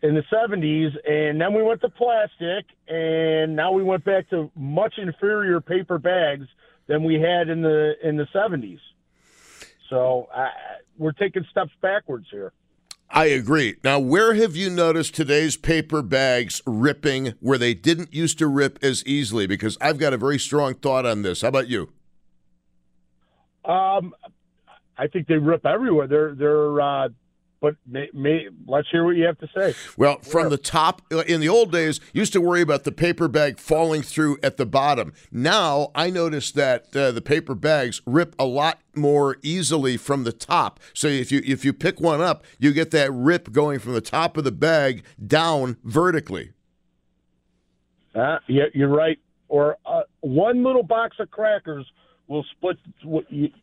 in 0.03 0.15
the 0.15 0.23
'70s, 0.33 0.91
and 1.09 1.41
then 1.41 1.55
we 1.55 1.63
went 1.63 1.81
to 1.83 1.89
plastic, 1.89 2.67
and 2.89 3.57
now 3.57 3.73
we 3.73 3.83
went 3.83 4.05
back 4.05 4.29
to 4.31 4.51
much 4.55 4.95
inferior 4.99 5.61
paper 5.61 5.99
bags 5.99 6.47
than 6.87 7.05
we 7.05 7.15
had 7.15 7.49
in 7.49 7.63
the 7.63 7.95
in 8.03 8.17
the 8.17 8.27
'70s. 8.35 8.81
So 9.89 10.29
uh, 10.35 10.47
we're 10.99 11.13
taking 11.13 11.45
steps 11.51 11.73
backwards 11.83 12.27
here. 12.31 12.53
I 13.13 13.25
agree. 13.27 13.75
Now, 13.83 13.99
where 13.99 14.35
have 14.35 14.55
you 14.55 14.71
noticed 14.71 15.17
today's 15.17 15.57
paper 15.57 16.01
bags 16.01 16.63
ripping 16.65 17.35
where 17.41 17.59
they 17.59 17.75
didn't 17.75 18.15
used 18.15 18.39
to 18.39 18.47
rip 18.47 18.79
as 18.83 19.05
easily? 19.05 19.49
Because 19.49 19.77
I've 19.81 19.99
got 19.99 20.13
a 20.13 20.17
very 20.17 20.39
strong 20.39 20.75
thought 20.75 21.05
on 21.05 21.23
this. 21.23 21.43
How 21.43 21.49
about 21.49 21.69
you? 21.69 21.91
Um, 23.65 24.15
I 24.97 25.09
think 25.09 25.27
they 25.27 25.35
rip 25.35 25.67
everywhere. 25.67 26.07
They're 26.07 26.35
they're 26.37 26.81
uh, 26.81 27.09
but 27.61 27.77
may, 27.87 28.09
may, 28.15 28.49
let's 28.67 28.89
hear 28.91 29.05
what 29.05 29.17
you 29.17 29.25
have 29.25 29.39
to 29.39 29.49
say. 29.55 29.75
Well, 29.97 30.19
from 30.21 30.49
the 30.51 30.57
top, 30.57 31.03
in 31.27 31.41
the 31.41 31.49
old 31.49 31.73
days, 31.73 32.01
used 32.13 32.33
to 32.33 32.41
worry 32.41 32.63
about 32.63 32.85
the 32.85 32.93
paper 32.93 33.29
bag 33.29 33.59
falling 33.59 34.03
through 34.03 34.39
at 34.43 34.57
the 34.57 34.67
bottom. 34.67 35.13
Now 35.31 35.91
I 35.95 36.11
notice 36.11 36.51
that 36.53 36.95
uh, 36.97 37.13
the 37.13 37.21
paper 37.21 37.55
bags 37.55 38.01
rip 38.07 38.35
a 38.39 38.45
lot 38.45 38.81
more 38.95 39.37
easily 39.43 39.97
from 39.97 40.25
the 40.25 40.33
top. 40.33 40.81
So 40.95 41.07
if 41.09 41.31
you 41.31 41.43
if 41.45 41.65
you 41.65 41.73
pick 41.73 42.01
one 42.01 42.21
up, 42.21 42.45
you 42.59 42.73
get 42.73 42.91
that 42.93 43.13
rip 43.13 43.53
going 43.53 43.79
from 43.79 43.93
the 43.93 44.01
top 44.01 44.37
of 44.37 44.45
the 44.45 44.53
bag 44.53 45.05
down 45.25 45.77
vertically. 45.85 46.53
Uh, 48.15 48.39
yeah, 48.49 48.65
you're 48.75 48.89
right. 48.89 49.19
Or 49.49 49.77
uh, 49.85 50.03
one 50.21 50.65
little 50.65 50.83
box 50.83 51.17
of 51.21 51.31
crackers 51.31 51.87
will 52.27 52.45
split. 52.57 52.79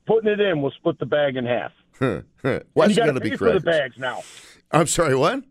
Putting 0.05 0.29
it 0.29 0.39
in 0.39 0.61
will 0.61 0.71
split 0.71 0.99
the 0.99 1.05
bag 1.05 1.35
in 1.35 1.45
half. 1.45 1.71
What's 1.99 2.95
going 2.95 3.15
to 3.15 3.19
be 3.19 3.35
for 3.35 3.51
the 3.51 3.59
bags 3.59 3.97
now? 3.97 4.23
I'm 4.71 4.87
sorry, 4.87 5.15
what? 5.15 5.43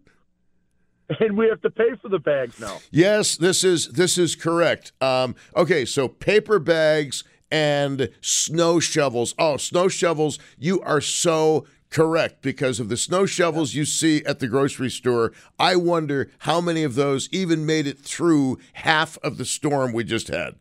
And 1.21 1.37
we 1.37 1.47
have 1.49 1.61
to 1.61 1.71
pay 1.71 1.95
for 2.03 2.09
the 2.09 2.19
bags 2.19 2.59
now. 2.59 2.79
Yes, 2.91 3.37
this 3.37 3.63
is 3.63 3.91
this 3.93 4.19
is 4.19 4.35
correct. 4.35 4.91
Um, 5.01 5.37
okay, 5.55 5.85
so 5.85 6.09
paper 6.09 6.59
bags 6.59 7.23
and 7.49 8.09
snow 8.21 8.81
shovels. 8.81 9.33
Oh, 9.39 9.57
snow 9.57 9.87
shovels! 9.87 10.41
You 10.59 10.81
are 10.83 11.01
so 11.01 11.65
correct 11.91 12.43
because 12.43 12.81
of 12.81 12.89
the 12.89 12.97
snow 12.97 13.25
shovels 13.25 13.75
you 13.75 13.85
see 13.85 14.25
at 14.25 14.41
the 14.41 14.49
grocery 14.49 14.91
store. 14.91 15.33
I 15.59 15.77
wonder 15.77 16.31
how 16.41 16.61
many 16.61 16.83
of 16.83 16.97
those 16.97 17.29
even 17.31 17.65
made 17.65 17.87
it 17.87 18.01
through 18.01 18.59
half 18.73 19.17
of 19.23 19.39
the 19.39 19.45
storm 19.45 19.93
we 19.93 20.03
just 20.03 20.29
had. 20.29 20.57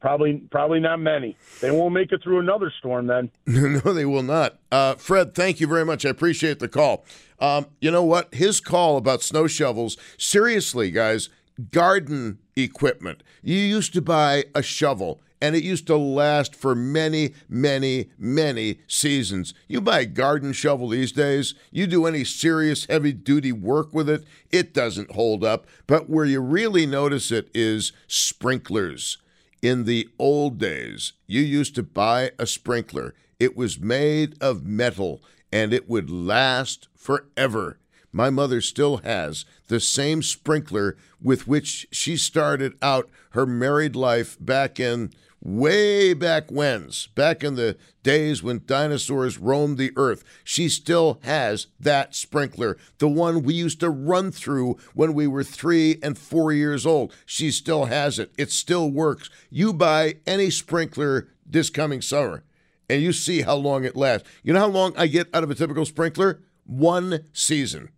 Probably, 0.00 0.34
probably 0.50 0.80
not 0.80 1.00
many. 1.00 1.36
They 1.60 1.70
won't 1.70 1.94
make 1.94 2.12
it 2.12 2.22
through 2.22 2.40
another 2.40 2.72
storm 2.78 3.06
then. 3.06 3.30
no, 3.46 3.92
they 3.92 4.04
will 4.04 4.22
not. 4.22 4.58
Uh, 4.70 4.94
Fred, 4.94 5.34
thank 5.34 5.58
you 5.58 5.66
very 5.66 5.84
much. 5.84 6.04
I 6.04 6.10
appreciate 6.10 6.58
the 6.58 6.68
call. 6.68 7.04
Um, 7.38 7.66
you 7.80 7.90
know 7.90 8.04
what? 8.04 8.32
His 8.34 8.60
call 8.60 8.96
about 8.96 9.22
snow 9.22 9.46
shovels. 9.46 9.96
Seriously, 10.18 10.90
guys, 10.90 11.28
garden 11.70 12.38
equipment. 12.56 13.22
You 13.42 13.56
used 13.56 13.92
to 13.94 14.02
buy 14.02 14.44
a 14.54 14.62
shovel 14.62 15.20
and 15.40 15.54
it 15.54 15.62
used 15.62 15.86
to 15.86 15.96
last 15.96 16.54
for 16.54 16.74
many, 16.74 17.34
many, 17.48 18.10
many 18.18 18.80
seasons. 18.86 19.54
You 19.68 19.80
buy 19.80 20.00
a 20.00 20.06
garden 20.06 20.52
shovel 20.52 20.88
these 20.88 21.12
days, 21.12 21.54
you 21.70 21.86
do 21.86 22.06
any 22.06 22.24
serious 22.24 22.86
heavy 22.86 23.12
duty 23.12 23.52
work 23.52 23.92
with 23.92 24.08
it, 24.08 24.24
it 24.50 24.72
doesn't 24.72 25.12
hold 25.12 25.44
up. 25.44 25.66
But 25.86 26.08
where 26.08 26.24
you 26.24 26.40
really 26.40 26.86
notice 26.86 27.30
it 27.30 27.50
is 27.54 27.92
sprinklers. 28.06 29.18
In 29.66 29.82
the 29.82 30.08
old 30.16 30.58
days, 30.58 31.14
you 31.26 31.40
used 31.40 31.74
to 31.74 31.82
buy 31.82 32.30
a 32.38 32.46
sprinkler. 32.46 33.14
It 33.40 33.56
was 33.56 33.80
made 33.80 34.40
of 34.40 34.64
metal 34.64 35.24
and 35.50 35.72
it 35.72 35.88
would 35.88 36.08
last 36.08 36.86
forever. 36.94 37.80
My 38.12 38.30
mother 38.30 38.60
still 38.60 38.98
has 38.98 39.44
the 39.66 39.80
same 39.80 40.22
sprinkler 40.22 40.96
with 41.20 41.48
which 41.48 41.88
she 41.90 42.16
started 42.16 42.74
out 42.80 43.10
her 43.30 43.44
married 43.44 43.96
life 43.96 44.36
back 44.38 44.78
in 44.78 45.10
way 45.46 46.12
back 46.12 46.50
when's, 46.50 47.06
back 47.08 47.44
in 47.44 47.54
the 47.54 47.76
days 48.02 48.42
when 48.42 48.60
dinosaurs 48.66 49.38
roamed 49.38 49.78
the 49.78 49.92
earth. 49.94 50.24
She 50.42 50.68
still 50.68 51.20
has 51.22 51.68
that 51.78 52.16
sprinkler, 52.16 52.76
the 52.98 53.08
one 53.08 53.44
we 53.44 53.54
used 53.54 53.78
to 53.80 53.88
run 53.88 54.32
through 54.32 54.76
when 54.94 55.14
we 55.14 55.28
were 55.28 55.44
three 55.44 55.98
and 56.02 56.18
four 56.18 56.52
years 56.52 56.84
old. 56.84 57.14
She 57.24 57.52
still 57.52 57.84
has 57.84 58.18
it. 58.18 58.32
It 58.36 58.50
still 58.50 58.90
works. 58.90 59.30
You 59.48 59.72
buy 59.72 60.16
any 60.26 60.50
sprinkler 60.50 61.28
this 61.46 61.70
coming 61.70 62.02
summer, 62.02 62.42
and 62.90 63.00
you 63.00 63.12
see 63.12 63.42
how 63.42 63.54
long 63.54 63.84
it 63.84 63.94
lasts. 63.94 64.28
You 64.42 64.52
know 64.52 64.60
how 64.60 64.66
long 64.66 64.94
I 64.96 65.06
get 65.06 65.28
out 65.32 65.44
of 65.44 65.50
a 65.50 65.54
typical 65.54 65.84
sprinkler? 65.84 66.42
One 66.64 67.26
season. 67.32 67.90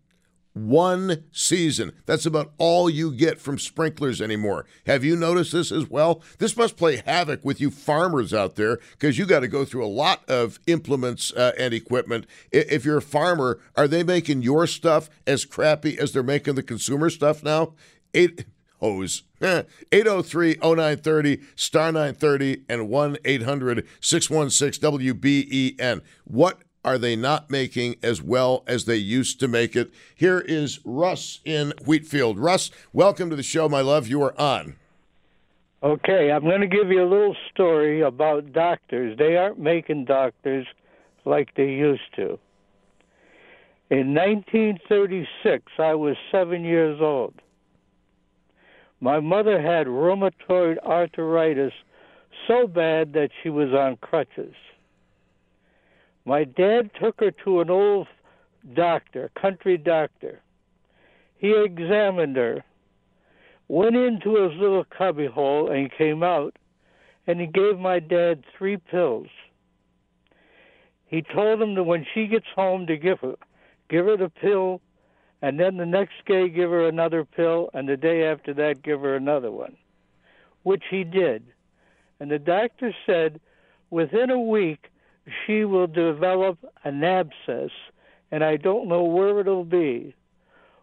One 0.58 1.24
season. 1.30 1.92
That's 2.04 2.26
about 2.26 2.52
all 2.58 2.90
you 2.90 3.12
get 3.12 3.40
from 3.40 3.60
sprinklers 3.60 4.20
anymore. 4.20 4.66
Have 4.86 5.04
you 5.04 5.14
noticed 5.14 5.52
this 5.52 5.70
as 5.70 5.88
well? 5.88 6.20
This 6.38 6.56
must 6.56 6.76
play 6.76 6.96
havoc 6.96 7.44
with 7.44 7.60
you 7.60 7.70
farmers 7.70 8.34
out 8.34 8.56
there 8.56 8.78
because 8.92 9.18
you 9.18 9.24
got 9.24 9.40
to 9.40 9.48
go 9.48 9.64
through 9.64 9.84
a 9.84 9.86
lot 9.86 10.28
of 10.28 10.58
implements 10.66 11.32
uh, 11.32 11.52
and 11.56 11.72
equipment. 11.72 12.26
If 12.50 12.84
you're 12.84 12.98
a 12.98 13.02
farmer, 13.02 13.60
are 13.76 13.86
they 13.86 14.02
making 14.02 14.42
your 14.42 14.66
stuff 14.66 15.08
as 15.28 15.44
crappy 15.44 15.96
as 15.96 16.12
they're 16.12 16.24
making 16.24 16.56
the 16.56 16.64
consumer 16.64 17.08
stuff 17.08 17.44
now? 17.44 17.74
Eight 18.12 18.46
hose. 18.80 19.22
803 19.40 20.56
0930, 20.60 21.40
star 21.54 21.92
930, 21.92 22.64
and 22.68 22.88
1 22.88 23.16
800 23.24 23.86
616 24.00 24.90
WBEN. 24.90 26.00
What 26.24 26.62
are 26.84 26.98
they 26.98 27.16
not 27.16 27.50
making 27.50 27.96
as 28.02 28.22
well 28.22 28.62
as 28.66 28.84
they 28.84 28.96
used 28.96 29.40
to 29.40 29.48
make 29.48 29.74
it? 29.76 29.90
Here 30.14 30.40
is 30.40 30.80
Russ 30.84 31.40
in 31.44 31.72
Wheatfield. 31.84 32.38
Russ, 32.38 32.70
welcome 32.92 33.30
to 33.30 33.36
the 33.36 33.42
show, 33.42 33.68
my 33.68 33.80
love. 33.80 34.08
You 34.08 34.22
are 34.22 34.38
on. 34.40 34.76
Okay, 35.82 36.32
I'm 36.32 36.42
going 36.42 36.60
to 36.60 36.66
give 36.66 36.90
you 36.90 37.02
a 37.02 37.08
little 37.08 37.36
story 37.52 38.00
about 38.00 38.52
doctors. 38.52 39.16
They 39.16 39.36
aren't 39.36 39.58
making 39.58 40.06
doctors 40.06 40.66
like 41.24 41.54
they 41.54 41.68
used 41.68 42.14
to. 42.16 42.38
In 43.90 44.14
1936, 44.14 45.72
I 45.78 45.94
was 45.94 46.16
seven 46.32 46.64
years 46.64 47.00
old. 47.00 47.34
My 49.00 49.20
mother 49.20 49.62
had 49.62 49.86
rheumatoid 49.86 50.78
arthritis 50.78 51.72
so 52.46 52.66
bad 52.66 53.12
that 53.12 53.30
she 53.42 53.48
was 53.48 53.72
on 53.72 53.96
crutches. 53.96 54.54
My 56.28 56.44
dad 56.44 56.90
took 57.00 57.20
her 57.20 57.30
to 57.44 57.62
an 57.62 57.70
old 57.70 58.06
doctor, 58.74 59.30
country 59.34 59.78
doctor. 59.78 60.42
He 61.38 61.54
examined 61.56 62.36
her, 62.36 62.62
went 63.66 63.96
into 63.96 64.34
his 64.36 64.52
little 64.60 64.84
cubbyhole, 64.84 65.70
and 65.70 65.90
came 65.90 66.22
out, 66.22 66.54
and 67.26 67.40
he 67.40 67.46
gave 67.46 67.78
my 67.78 67.98
dad 67.98 68.44
three 68.58 68.76
pills. 68.76 69.28
He 71.06 71.22
told 71.22 71.62
him 71.62 71.74
that 71.76 71.84
when 71.84 72.04
she 72.12 72.26
gets 72.26 72.48
home 72.54 72.86
to 72.88 72.98
give 72.98 73.20
her, 73.20 73.36
give 73.88 74.04
her 74.04 74.18
the 74.18 74.28
pill, 74.28 74.82
and 75.40 75.58
then 75.58 75.78
the 75.78 75.86
next 75.86 76.26
day 76.26 76.50
give 76.50 76.68
her 76.68 76.86
another 76.86 77.24
pill, 77.24 77.70
and 77.72 77.88
the 77.88 77.96
day 77.96 78.26
after 78.26 78.52
that 78.52 78.82
give 78.82 79.00
her 79.00 79.16
another 79.16 79.50
one, 79.50 79.78
which 80.62 80.84
he 80.90 81.04
did. 81.04 81.42
And 82.20 82.30
the 82.30 82.38
doctor 82.38 82.94
said 83.06 83.40
within 83.88 84.28
a 84.28 84.38
week 84.38 84.90
she 85.46 85.64
will 85.64 85.86
develop 85.86 86.58
an 86.84 87.02
abscess, 87.04 87.70
and 88.30 88.44
I 88.44 88.56
don't 88.56 88.88
know 88.88 89.02
where 89.02 89.40
it'll 89.40 89.64
be. 89.64 90.14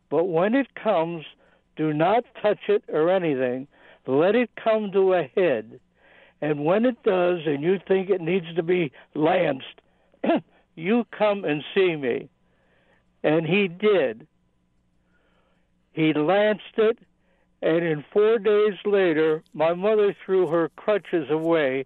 But 0.10 0.26
when 0.26 0.56
it 0.56 0.76
comes, 0.76 1.26
do 1.76 1.94
not 1.94 2.24
touch 2.42 2.70
it 2.70 2.84
or 2.88 3.10
anything. 3.10 3.68
Let 4.08 4.36
it 4.36 4.50
come 4.56 4.92
to 4.92 5.14
a 5.14 5.24
head. 5.36 5.80
And 6.42 6.66
when 6.66 6.86
it 6.86 7.02
does, 7.04 7.40
and 7.46 7.64
you 7.64 7.80
think 7.88 8.10
it 8.10 8.22
needs 8.22 8.54
to 8.56 8.64
be 8.64 8.92
lanced, 9.14 9.82
you 10.76 11.06
come 11.12 11.44
and 11.44 11.64
see 11.74 11.96
me. 11.96 12.30
And 13.24 13.46
he 13.46 13.68
did. 13.68 14.28
He 15.94 16.14
lanced 16.14 16.78
it, 16.78 17.00
and 17.62 17.84
in 17.84 18.04
four 18.12 18.38
days 18.38 18.76
later, 18.86 19.44
my 19.54 19.74
mother 19.74 20.16
threw 20.26 20.48
her 20.48 20.70
crutches 20.76 21.30
away 21.30 21.86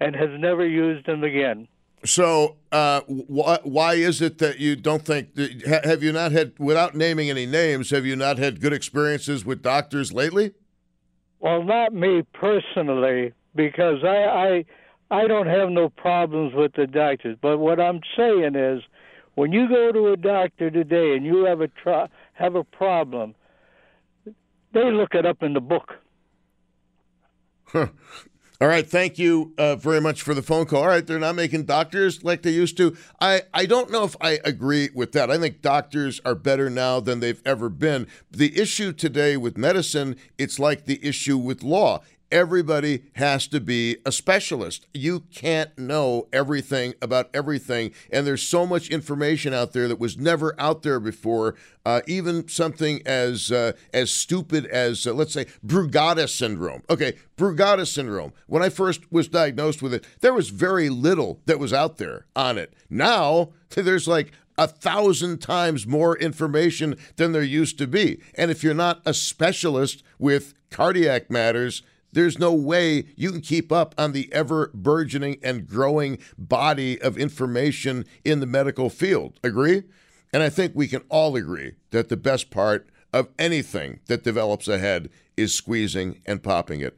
and 0.00 0.14
has 0.14 0.30
never 0.38 0.66
used 0.66 1.06
them 1.06 1.24
again. 1.24 1.68
So, 2.04 2.56
uh, 2.70 3.00
wh- 3.02 3.64
why 3.64 3.94
is 3.94 4.20
it 4.22 4.38
that 4.38 4.58
you 4.60 4.76
don't 4.76 5.04
think? 5.04 5.34
That, 5.34 5.84
have 5.84 6.02
you 6.02 6.12
not 6.12 6.32
had, 6.32 6.52
without 6.58 6.94
naming 6.94 7.30
any 7.30 7.46
names, 7.46 7.90
have 7.90 8.06
you 8.06 8.14
not 8.14 8.38
had 8.38 8.60
good 8.60 8.72
experiences 8.72 9.44
with 9.44 9.62
doctors 9.62 10.12
lately? 10.12 10.52
Well, 11.40 11.62
not 11.62 11.92
me 11.92 12.22
personally, 12.32 13.32
because 13.54 14.04
I 14.04 14.64
I, 15.10 15.22
I 15.22 15.26
don't 15.26 15.46
have 15.46 15.70
no 15.70 15.88
problems 15.88 16.54
with 16.54 16.74
the 16.74 16.86
doctors. 16.86 17.36
But 17.40 17.58
what 17.58 17.80
I'm 17.80 18.00
saying 18.16 18.54
is, 18.54 18.82
when 19.34 19.52
you 19.52 19.68
go 19.68 19.90
to 19.92 20.08
a 20.12 20.16
doctor 20.16 20.70
today 20.70 21.16
and 21.16 21.24
you 21.24 21.44
have 21.44 21.60
a 21.60 21.68
tr- 21.68 22.12
have 22.34 22.54
a 22.54 22.64
problem, 22.64 23.34
they 24.72 24.92
look 24.92 25.14
it 25.14 25.26
up 25.26 25.42
in 25.42 25.54
the 25.54 25.60
book. 25.60 25.94
Huh. 27.64 27.88
All 28.58 28.68
right, 28.68 28.88
thank 28.88 29.18
you 29.18 29.52
uh, 29.58 29.76
very 29.76 30.00
much 30.00 30.22
for 30.22 30.32
the 30.32 30.40
phone 30.40 30.64
call. 30.64 30.80
All 30.80 30.88
right, 30.88 31.06
they're 31.06 31.18
not 31.18 31.34
making 31.34 31.64
doctors 31.64 32.24
like 32.24 32.40
they 32.40 32.52
used 32.52 32.78
to. 32.78 32.96
I, 33.20 33.42
I 33.52 33.66
don't 33.66 33.90
know 33.90 34.04
if 34.04 34.16
I 34.18 34.38
agree 34.46 34.88
with 34.94 35.12
that. 35.12 35.30
I 35.30 35.36
think 35.36 35.60
doctors 35.60 36.22
are 36.24 36.34
better 36.34 36.70
now 36.70 37.00
than 37.00 37.20
they've 37.20 37.42
ever 37.44 37.68
been. 37.68 38.06
The 38.30 38.58
issue 38.58 38.92
today 38.94 39.36
with 39.36 39.58
medicine, 39.58 40.16
it's 40.38 40.58
like 40.58 40.86
the 40.86 41.04
issue 41.06 41.36
with 41.36 41.62
law 41.62 42.00
everybody 42.30 43.04
has 43.14 43.46
to 43.48 43.60
be 43.60 43.96
a 44.04 44.12
specialist. 44.12 44.86
You 44.92 45.20
can't 45.32 45.76
know 45.78 46.28
everything 46.32 46.94
about 47.00 47.30
everything. 47.32 47.92
And 48.10 48.26
there's 48.26 48.42
so 48.42 48.66
much 48.66 48.88
information 48.88 49.54
out 49.54 49.72
there 49.72 49.88
that 49.88 50.00
was 50.00 50.18
never 50.18 50.54
out 50.58 50.82
there 50.82 51.00
before. 51.00 51.54
Uh, 51.84 52.00
even 52.06 52.48
something 52.48 53.00
as 53.06 53.52
uh, 53.52 53.72
as 53.94 54.10
stupid 54.10 54.66
as, 54.66 55.06
uh, 55.06 55.12
let's 55.12 55.32
say, 55.32 55.46
Brugada 55.64 56.28
syndrome. 56.28 56.82
Okay, 56.90 57.14
Brugada 57.36 57.86
syndrome. 57.86 58.32
When 58.46 58.62
I 58.62 58.68
first 58.68 59.10
was 59.12 59.28
diagnosed 59.28 59.82
with 59.82 59.94
it, 59.94 60.04
there 60.20 60.34
was 60.34 60.48
very 60.48 60.88
little 60.88 61.40
that 61.46 61.58
was 61.60 61.72
out 61.72 61.98
there 61.98 62.26
on 62.34 62.58
it. 62.58 62.74
Now, 62.90 63.50
there's 63.70 64.08
like 64.08 64.32
a 64.58 64.66
thousand 64.66 65.38
times 65.40 65.86
more 65.86 66.16
information 66.16 66.96
than 67.16 67.32
there 67.32 67.42
used 67.42 67.78
to 67.78 67.86
be. 67.86 68.20
And 68.34 68.50
if 68.50 68.64
you're 68.64 68.74
not 68.74 69.02
a 69.04 69.12
specialist 69.14 70.02
with 70.18 70.54
cardiac 70.70 71.30
matters, 71.30 71.82
there's 72.12 72.38
no 72.38 72.52
way 72.52 73.06
you 73.16 73.30
can 73.30 73.40
keep 73.40 73.70
up 73.70 73.94
on 73.98 74.12
the 74.12 74.32
ever 74.32 74.70
burgeoning 74.74 75.38
and 75.42 75.66
growing 75.66 76.18
body 76.38 77.00
of 77.00 77.18
information 77.18 78.04
in 78.24 78.40
the 78.40 78.46
medical 78.46 78.88
field. 78.88 79.38
Agree? 79.44 79.82
And 80.32 80.42
I 80.42 80.48
think 80.48 80.72
we 80.74 80.88
can 80.88 81.02
all 81.08 81.36
agree 81.36 81.74
that 81.90 82.08
the 82.08 82.16
best 82.16 82.50
part 82.50 82.88
of 83.12 83.28
anything 83.38 84.00
that 84.06 84.24
develops 84.24 84.68
ahead 84.68 85.08
is 85.36 85.54
squeezing 85.54 86.20
and 86.26 86.42
popping 86.42 86.80
it. 86.80 86.96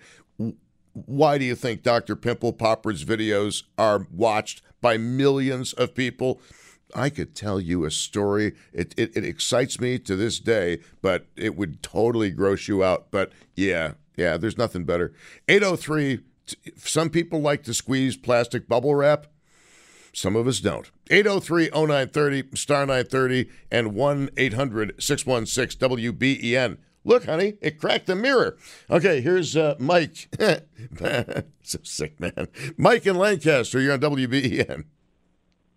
Why 0.92 1.38
do 1.38 1.44
you 1.44 1.54
think 1.54 1.82
Dr. 1.82 2.16
Pimple 2.16 2.52
Popper's 2.52 3.04
videos 3.04 3.62
are 3.76 4.06
watched 4.12 4.62
by 4.80 4.96
millions 4.96 5.72
of 5.72 5.94
people? 5.94 6.40
I 6.94 7.10
could 7.10 7.34
tell 7.34 7.60
you 7.60 7.84
a 7.84 7.90
story. 7.90 8.54
It, 8.72 8.94
it, 8.96 9.16
it 9.16 9.24
excites 9.24 9.78
me 9.80 9.98
to 10.00 10.16
this 10.16 10.40
day, 10.40 10.80
but 11.02 11.26
it 11.36 11.56
would 11.56 11.82
totally 11.82 12.30
gross 12.30 12.66
you 12.66 12.82
out. 12.82 13.10
But 13.10 13.32
yeah, 13.54 13.92
yeah, 14.18 14.36
there's 14.36 14.58
nothing 14.58 14.84
better. 14.84 15.12
803, 15.48 16.20
some 16.76 17.08
people 17.08 17.40
like 17.40 17.62
to 17.62 17.72
squeeze 17.72 18.16
plastic 18.16 18.68
bubble 18.68 18.94
wrap. 18.94 19.28
Some 20.12 20.34
of 20.34 20.48
us 20.48 20.58
don't. 20.58 20.90
803 21.10 21.70
0930, 21.70 22.56
star 22.56 22.80
930, 22.80 23.48
and 23.70 23.94
1 23.94 24.30
800 24.36 24.94
616 24.98 25.88
WBEN. 25.88 26.78
Look, 27.04 27.26
honey, 27.26 27.54
it 27.60 27.78
cracked 27.78 28.06
the 28.06 28.16
mirror. 28.16 28.56
Okay, 28.90 29.20
here's 29.20 29.56
uh, 29.56 29.76
Mike. 29.78 30.28
so 31.62 31.78
sick, 31.84 32.18
man. 32.18 32.48
Mike 32.76 33.06
in 33.06 33.16
Lancaster, 33.16 33.80
you're 33.80 33.92
on 33.92 34.00
WBEN. 34.00 34.84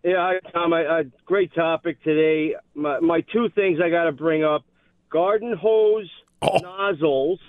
Yeah, 0.04 0.15
hi, 0.17 0.39
Tom. 0.51 0.73
I, 0.73 0.88
I, 0.88 1.04
great 1.25 1.54
topic 1.54 2.01
today. 2.04 2.56
My, 2.73 2.99
my 2.99 3.21
two 3.32 3.49
things 3.54 3.80
I 3.84 3.91
got 3.91 4.06
to 4.06 4.12
bring 4.12 4.43
up 4.43 4.63
garden 5.12 5.56
hose 5.56 6.10
oh. 6.41 6.58
nozzles 6.58 7.39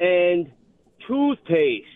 and 0.00 0.50
toothpaste. 1.06 1.86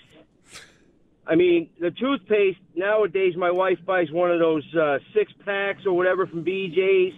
I 1.27 1.37
mean, 1.37 1.71
the 1.81 1.91
toothpaste 1.93 2.59
nowadays, 2.75 3.35
my 3.37 3.51
wife 3.51 3.79
buys 3.87 4.11
one 4.11 4.31
of 4.31 4.41
those 4.41 4.65
uh, 4.75 4.99
six 5.15 5.33
packs 5.45 5.87
or 5.87 5.93
whatever 5.93 6.27
from 6.27 6.45
BJ's, 6.45 7.15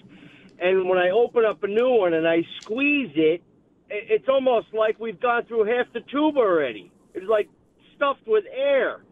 and 0.60 0.88
when 0.88 0.98
I 0.98 1.10
open 1.10 1.44
up 1.44 1.62
a 1.62 1.66
new 1.66 1.88
one 1.88 2.12
and 2.14 2.28
I 2.28 2.42
squeeze 2.60 3.12
it, 3.16 3.42
it's 3.88 4.28
almost 4.28 4.68
like 4.72 4.98
we've 4.98 5.20
gone 5.20 5.44
through 5.46 5.64
half 5.64 5.92
the 5.92 6.00
tube 6.00 6.36
already. 6.36 6.90
It's 7.14 7.26
like 7.26 7.48
stuffed 7.96 8.26
with 8.26 8.44
air. 8.54 9.02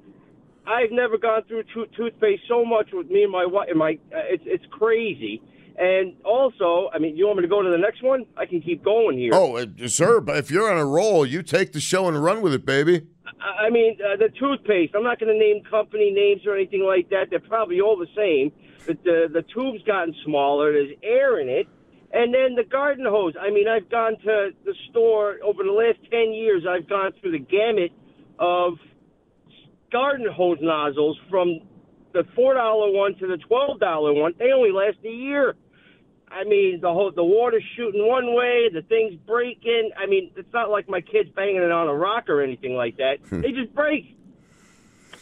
I've 0.66 0.90
never 0.92 1.18
gone 1.18 1.42
through 1.48 1.64
to- 1.74 1.86
toothpaste 1.96 2.42
so 2.48 2.64
much 2.64 2.88
with 2.92 3.08
me 3.10 3.24
and 3.24 3.32
my 3.32 3.46
wife. 3.46 3.68
And 3.68 3.78
My 3.78 3.98
uh, 4.14 4.22
it's 4.30 4.44
it's 4.46 4.64
crazy. 4.70 5.42
And 5.78 6.16
also, 6.24 6.90
I 6.94 6.98
mean, 6.98 7.16
you 7.16 7.26
want 7.26 7.38
me 7.38 7.42
to 7.42 7.48
go 7.48 7.62
to 7.62 7.70
the 7.70 7.78
next 7.78 8.02
one? 8.02 8.24
I 8.36 8.46
can 8.46 8.60
keep 8.60 8.84
going 8.84 9.18
here. 9.18 9.30
Oh, 9.32 9.56
uh, 9.56 9.66
sir, 9.86 10.20
but 10.20 10.36
if 10.36 10.50
you're 10.50 10.70
on 10.70 10.78
a 10.78 10.84
roll, 10.84 11.24
you 11.24 11.42
take 11.42 11.72
the 11.72 11.80
show 11.80 12.08
and 12.08 12.22
run 12.22 12.42
with 12.42 12.52
it, 12.52 12.66
baby. 12.66 13.06
I 13.40 13.70
mean, 13.70 13.98
uh, 14.00 14.16
the 14.16 14.28
toothpaste. 14.28 14.94
I'm 14.94 15.02
not 15.02 15.18
going 15.18 15.32
to 15.32 15.38
name 15.38 15.62
company 15.68 16.10
names 16.10 16.42
or 16.46 16.54
anything 16.54 16.84
like 16.84 17.08
that. 17.10 17.30
They're 17.30 17.40
probably 17.40 17.80
all 17.80 17.96
the 17.96 18.06
same. 18.16 18.52
But 18.86 19.02
the 19.04 19.28
the 19.32 19.42
tube's 19.42 19.82
gotten 19.84 20.14
smaller. 20.24 20.72
There's 20.72 20.92
air 21.02 21.40
in 21.40 21.48
it. 21.48 21.66
And 22.12 22.34
then 22.34 22.54
the 22.56 22.64
garden 22.64 23.06
hose. 23.08 23.34
I 23.40 23.50
mean, 23.50 23.66
I've 23.68 23.88
gone 23.88 24.18
to 24.24 24.50
the 24.64 24.74
store 24.90 25.36
over 25.42 25.62
the 25.62 25.72
last 25.72 25.98
10 26.10 26.32
years. 26.32 26.64
I've 26.68 26.88
gone 26.88 27.12
through 27.20 27.32
the 27.32 27.38
gamut 27.38 27.90
of 28.38 28.74
garden 29.90 30.26
hose 30.30 30.58
nozzles 30.60 31.18
from 31.30 31.60
the 32.12 32.24
$4 32.36 32.94
one 32.94 33.14
to 33.16 33.26
the 33.26 33.38
$12 33.50 34.20
one. 34.20 34.34
They 34.38 34.52
only 34.52 34.72
last 34.72 34.98
a 35.04 35.08
year. 35.08 35.54
I 36.32 36.44
mean, 36.44 36.80
the 36.80 36.92
whole 36.92 37.10
the 37.12 37.24
water's 37.24 37.64
shooting 37.76 38.06
one 38.06 38.34
way, 38.34 38.68
the 38.72 38.82
thing's 38.82 39.14
breaking. 39.26 39.90
I 39.96 40.06
mean, 40.06 40.30
it's 40.36 40.52
not 40.52 40.70
like 40.70 40.88
my 40.88 41.00
kid's 41.00 41.30
banging 41.30 41.62
it 41.62 41.70
on 41.70 41.88
a 41.88 41.94
rock 41.94 42.28
or 42.28 42.42
anything 42.42 42.74
like 42.74 42.96
that. 42.96 43.18
Hmm. 43.28 43.40
they 43.40 43.52
just 43.52 43.74
break. 43.74 44.16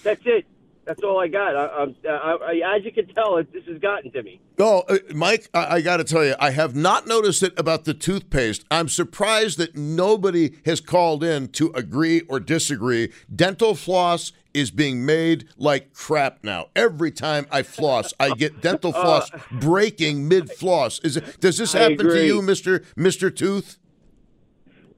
That's 0.02 0.22
it. 0.24 0.46
That's 0.84 1.02
all 1.02 1.20
I 1.20 1.28
got. 1.28 1.54
I, 1.54 1.86
I, 2.08 2.36
I, 2.62 2.76
as 2.76 2.84
you 2.84 2.90
can 2.90 3.06
tell, 3.08 3.36
it, 3.36 3.52
this 3.52 3.64
has 3.66 3.78
gotten 3.78 4.10
to 4.12 4.22
me. 4.22 4.40
Oh, 4.58 4.82
Mike, 5.14 5.48
I, 5.54 5.76
I 5.76 5.80
got 5.82 5.98
to 5.98 6.04
tell 6.04 6.24
you, 6.24 6.34
I 6.40 6.50
have 6.50 6.74
not 6.74 7.06
noticed 7.06 7.42
it 7.42 7.52
about 7.58 7.84
the 7.84 7.94
toothpaste. 7.94 8.64
I'm 8.70 8.88
surprised 8.88 9.58
that 9.58 9.76
nobody 9.76 10.56
has 10.64 10.80
called 10.80 11.22
in 11.22 11.48
to 11.48 11.70
agree 11.76 12.22
or 12.22 12.40
disagree. 12.40 13.12
Dental 13.32 13.74
floss 13.74 14.32
is 14.54 14.70
being 14.70 15.04
made 15.04 15.48
like 15.56 15.92
crap 15.92 16.42
now. 16.42 16.68
Every 16.74 17.10
time 17.10 17.46
I 17.50 17.62
floss, 17.62 18.12
I 18.18 18.30
get 18.30 18.60
dental 18.60 18.90
uh, 18.94 19.02
floss 19.02 19.30
breaking 19.50 20.28
mid 20.28 20.50
floss. 20.50 21.00
Is 21.00 21.16
it, 21.16 21.40
does 21.40 21.58
this 21.58 21.72
happen 21.72 22.08
to 22.08 22.26
you, 22.26 22.42
Mister 22.42 22.82
Mister 22.96 23.30
Tooth? 23.30 23.78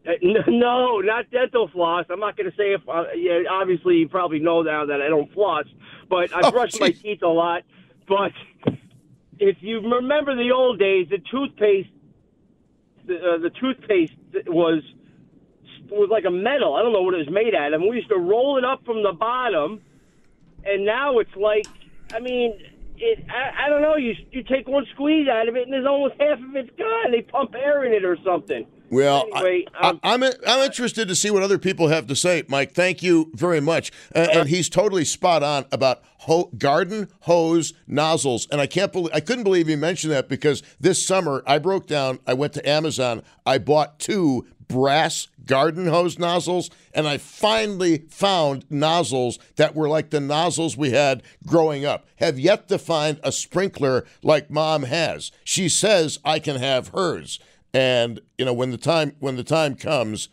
Uh, 0.06 0.12
no, 0.48 0.98
not 0.98 1.30
dental 1.30 1.68
floss. 1.68 2.06
I'm 2.10 2.18
not 2.18 2.36
going 2.36 2.50
to 2.50 2.56
say 2.56 2.72
if. 2.72 2.80
Uh, 2.88 3.04
yeah, 3.14 3.42
obviously, 3.50 3.96
you 3.96 4.08
probably 4.08 4.40
know 4.40 4.62
now 4.62 4.86
that 4.86 5.00
I 5.00 5.08
don't 5.08 5.32
floss, 5.32 5.64
but 6.08 6.34
I 6.34 6.40
oh, 6.42 6.50
brush 6.50 6.72
geez. 6.72 6.80
my 6.80 6.90
teeth 6.90 7.22
a 7.22 7.28
lot. 7.28 7.62
But 8.08 8.32
if 9.38 9.58
you 9.60 9.80
remember 9.80 10.34
the 10.34 10.50
old 10.52 10.78
days, 10.78 11.06
the 11.08 11.18
toothpaste, 11.30 11.90
the, 13.06 13.14
uh, 13.16 13.38
the 13.38 13.50
toothpaste 13.50 14.14
was 14.46 14.82
was 15.92 16.11
like 16.11 16.24
a 16.24 16.31
metal. 16.31 16.74
I 16.74 16.83
don't 16.83 16.92
know 16.92 17.02
what 17.02 17.14
it 17.14 17.18
was 17.18 17.31
made 17.31 17.55
out 17.55 17.72
of. 17.72 17.81
And 17.81 17.90
we 17.90 17.96
used 17.96 18.09
to 18.09 18.18
roll 18.18 18.59
it 18.59 18.64
up 18.64 18.85
from 18.85 19.02
the 19.02 19.12
bottom, 19.12 19.81
and 20.64 20.85
now 20.85 21.18
it's 21.18 21.35
like, 21.37 21.66
I 22.12 22.20
mean, 22.20 22.59
it. 22.96 23.24
I, 23.31 23.66
I 23.66 23.68
don't 23.68 23.83
know. 23.83 23.96
You 23.96 24.14
you 24.31 24.42
take 24.42 24.68
one 24.68 24.87
squeeze 24.94 25.28
out 25.28 25.48
of 25.48 25.57
it, 25.57 25.64
and 25.64 25.72
there's 25.72 25.87
almost 25.87 26.14
half 26.20 26.38
of 26.38 26.57
it's 26.57 26.70
gone. 26.76 27.11
They 27.11 27.22
pump 27.22 27.55
air 27.55 27.85
in 27.85 27.92
it 27.92 28.05
or 28.05 28.16
something. 28.24 28.66
Well, 28.92 29.26
anyway, 29.35 29.64
um, 29.81 29.98
I, 30.02 30.12
am 30.12 30.22
I'm, 30.22 30.33
I'm 30.46 30.61
interested 30.61 31.09
to 31.09 31.16
see 31.16 31.31
what 31.31 31.42
other 31.42 31.57
people 31.57 31.88
have 31.88 32.07
to 32.09 32.14
say, 32.14 32.43
Mike. 32.47 32.74
Thank 32.74 33.03
you 33.03 33.30
very 33.32 33.61
much. 33.61 33.90
Uh, 34.14 34.28
and 34.30 34.51
he's 34.51 34.68
totally 34.68 35.07
spot 35.07 35.43
on 35.43 35.64
about 35.72 36.03
ho- 36.18 36.51
garden 36.59 37.09
hose 37.20 37.72
nozzles. 37.86 38.47
And 38.53 38.61
I 38.61 38.66
can't 38.66 38.93
believe 38.93 39.14
I 39.14 39.20
couldn't 39.20 39.45
believe 39.45 39.66
he 39.66 39.76
mentioned 39.76 40.12
that 40.12 40.28
because 40.28 40.62
this 40.78 41.05
summer 41.07 41.43
I 41.47 41.57
broke 41.57 41.86
down. 41.86 42.18
I 42.26 42.34
went 42.34 42.53
to 42.53 42.68
Amazon. 42.68 43.22
I 43.47 43.57
bought 43.57 43.99
two 43.99 44.47
brass 44.68 45.28
garden 45.47 45.86
hose 45.86 46.18
nozzles, 46.18 46.70
and 46.93 47.09
I 47.09 47.16
finally 47.16 48.05
found 48.11 48.64
nozzles 48.70 49.38
that 49.57 49.74
were 49.74 49.88
like 49.88 50.11
the 50.11 50.20
nozzles 50.20 50.76
we 50.76 50.90
had 50.90 51.22
growing 51.47 51.86
up. 51.86 52.07
Have 52.16 52.38
yet 52.38 52.68
to 52.68 52.78
find 52.78 53.18
a 53.22 53.32
sprinkler 53.32 54.05
like 54.22 54.51
mom 54.51 54.82
has. 54.82 55.32
She 55.45 55.70
says 55.70 56.18
I 56.26 56.38
can 56.38 56.57
have 56.57 56.88
hers. 56.88 57.38
And 57.75 58.20
you 58.39 58.45
know 58.45 58.53
when 58.53 58.70
the 58.70 58.77
time 58.77 59.16
when 59.18 59.37
the 59.37 59.45
time 59.45 59.75
comes, 59.75 60.29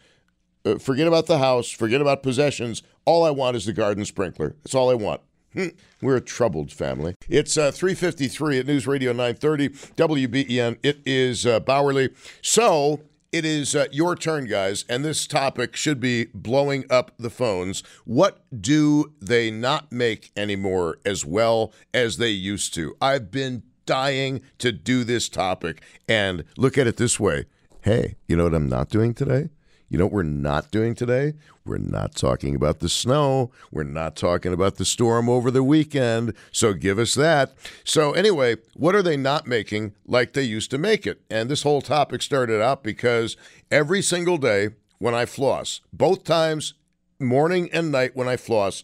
uh, 0.66 0.78
forget 0.78 1.08
about 1.08 1.28
the 1.28 1.38
house, 1.38 1.70
forget 1.70 2.02
about 2.02 2.24
possessions. 2.24 2.84
All 3.06 3.24
I 3.24 3.32
want 3.32 3.58
is 3.58 3.66
the 3.66 3.74
garden 3.74 4.06
sprinkler. 4.06 4.56
That's 4.64 4.76
all 4.76 4.90
I 4.90 4.94
want. 4.94 5.22
Hmm. 5.54 5.68
We're 6.02 6.18
a 6.18 6.22
troubled 6.22 6.72
family. 6.72 7.16
It's 7.28 7.58
uh, 7.58 7.72
353 7.72 8.60
at 8.60 8.68
News 8.68 8.86
Radio 8.86 9.12
930 9.12 9.70
WBEN. 9.70 10.78
It 10.84 11.00
is 11.06 11.46
uh, 11.46 11.60
Bauerle. 11.62 12.16
So 12.44 13.02
it 13.32 13.46
is 13.46 13.76
uh, 13.76 13.86
your 13.92 14.16
turn, 14.16 14.46
guys, 14.46 14.86
and 14.90 15.06
this 15.06 15.28
topic 15.28 15.76
should 15.76 16.00
be 16.00 16.26
blowing 16.34 16.86
up 16.90 17.12
the 17.18 17.30
phones. 17.30 17.84
What 18.06 18.44
do 18.62 19.14
they 19.22 19.52
not 19.52 19.92
make 19.92 20.32
anymore 20.36 20.98
as 21.06 21.26
well 21.26 21.72
as 21.94 22.18
they 22.18 22.30
used 22.30 22.74
to? 22.76 22.96
I've 23.02 23.30
been 23.30 23.64
dying 23.90 24.42
to 24.60 24.72
do 24.72 25.04
this 25.04 25.28
topic, 25.28 25.82
and 26.08 26.44
look 26.58 26.78
at 26.78 26.86
it 26.86 26.98
this 26.98 27.20
way. 27.20 27.46
Hey, 27.82 28.18
you 28.28 28.36
know 28.36 28.44
what 28.44 28.54
I'm 28.54 28.70
not 28.70 28.90
doing 28.90 29.16
today? 29.16 29.50
You 29.90 29.98
know 29.98 30.06
what 30.06 30.14
we're 30.14 30.22
not 30.22 30.70
doing 30.70 30.94
today? 30.94 31.34
We're 31.66 31.80
not 31.80 32.14
talking 32.14 32.54
about 32.54 32.82
the 32.82 32.88
snow. 32.88 33.50
We're 33.72 33.82
not 33.82 34.16
talking 34.16 34.54
about 34.54 34.76
the 34.76 34.86
storm 34.86 35.28
over 35.28 35.50
the 35.50 35.64
weekend. 35.64 36.36
So 36.52 36.74
give 36.74 37.00
us 37.00 37.16
that. 37.16 37.56
So, 37.84 38.12
anyway, 38.14 38.58
what 38.76 38.94
are 38.94 39.02
they 39.02 39.18
not 39.18 39.48
making 39.48 39.96
like 40.06 40.34
they 40.34 40.44
used 40.44 40.70
to 40.70 40.78
make 40.78 41.08
it? 41.08 41.24
And 41.32 41.50
this 41.50 41.64
whole 41.64 41.82
topic 41.82 42.22
started 42.22 42.62
out 42.62 42.84
because 42.84 43.38
every 43.72 44.04
single 44.04 44.38
day 44.38 44.70
when 45.00 45.16
I 45.16 45.26
floss, 45.26 45.82
both 45.92 46.24
times, 46.24 46.76
morning 47.20 47.72
and 47.74 47.92
night 47.92 48.16
when 48.16 48.28
I 48.28 48.38
floss, 48.38 48.84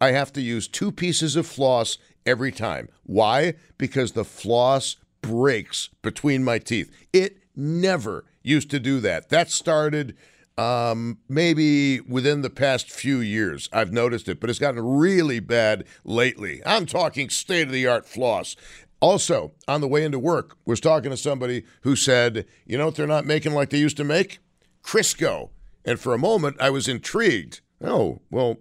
I 0.00 0.12
have 0.12 0.32
to 0.34 0.40
use 0.40 0.68
two 0.68 0.92
pieces 0.92 1.34
of 1.34 1.48
floss 1.48 1.98
every 2.26 2.52
time. 2.52 2.88
Why? 3.04 3.54
Because 3.78 4.12
the 4.12 4.24
floss 4.24 4.96
breaks 5.22 5.88
between 6.02 6.44
my 6.44 6.58
teeth. 6.58 6.90
It 7.12 7.38
never 7.54 8.24
used 8.42 8.70
to 8.70 8.80
do 8.80 9.00
that. 9.00 9.28
That 9.30 9.50
started 9.50 10.16
um, 10.58 11.18
maybe 11.28 12.00
within 12.00 12.42
the 12.42 12.50
past 12.50 12.90
few 12.90 13.20
years, 13.20 13.68
I've 13.72 13.92
noticed 13.92 14.28
it, 14.28 14.40
but 14.40 14.48
it's 14.48 14.58
gotten 14.58 14.80
really 14.80 15.40
bad 15.40 15.84
lately. 16.04 16.62
I'm 16.64 16.86
talking 16.86 17.28
state 17.28 17.66
of 17.66 17.72
the 17.72 17.86
art 17.86 18.06
floss. 18.06 18.56
Also, 19.00 19.52
on 19.68 19.82
the 19.82 19.88
way 19.88 20.04
into 20.04 20.18
work, 20.18 20.56
was 20.64 20.80
talking 20.80 21.10
to 21.10 21.16
somebody 21.16 21.64
who 21.82 21.94
said, 21.94 22.46
"You 22.64 22.78
know 22.78 22.86
what 22.86 22.94
they're 22.94 23.06
not 23.06 23.26
making 23.26 23.52
like 23.52 23.68
they 23.68 23.78
used 23.78 23.98
to 23.98 24.04
make? 24.04 24.38
Crisco." 24.82 25.50
And 25.84 26.00
for 26.00 26.14
a 26.14 26.18
moment, 26.18 26.56
I 26.58 26.70
was 26.70 26.88
intrigued. 26.88 27.60
Oh, 27.82 28.22
well, 28.30 28.56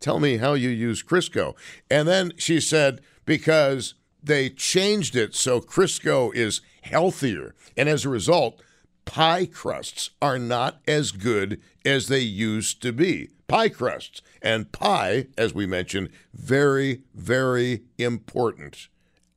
tell 0.00 0.20
me 0.20 0.38
how 0.38 0.54
you 0.54 0.68
use 0.68 1.02
Crisco. 1.02 1.54
And 1.90 2.06
then 2.06 2.32
she 2.36 2.60
said, 2.60 3.00
because 3.24 3.94
they 4.22 4.50
changed 4.50 5.16
it 5.16 5.34
so 5.34 5.60
Crisco 5.60 6.34
is 6.34 6.60
healthier. 6.82 7.54
And 7.76 7.88
as 7.88 8.04
a 8.04 8.08
result, 8.08 8.60
pie 9.04 9.46
crusts 9.46 10.10
are 10.20 10.38
not 10.38 10.80
as 10.86 11.12
good 11.12 11.60
as 11.84 12.08
they 12.08 12.20
used 12.20 12.82
to 12.82 12.92
be. 12.92 13.30
Pie 13.46 13.70
crusts. 13.70 14.20
And 14.42 14.70
pie, 14.72 15.26
as 15.36 15.54
we 15.54 15.66
mentioned, 15.66 16.10
very, 16.34 17.02
very 17.14 17.82
important 17.96 18.88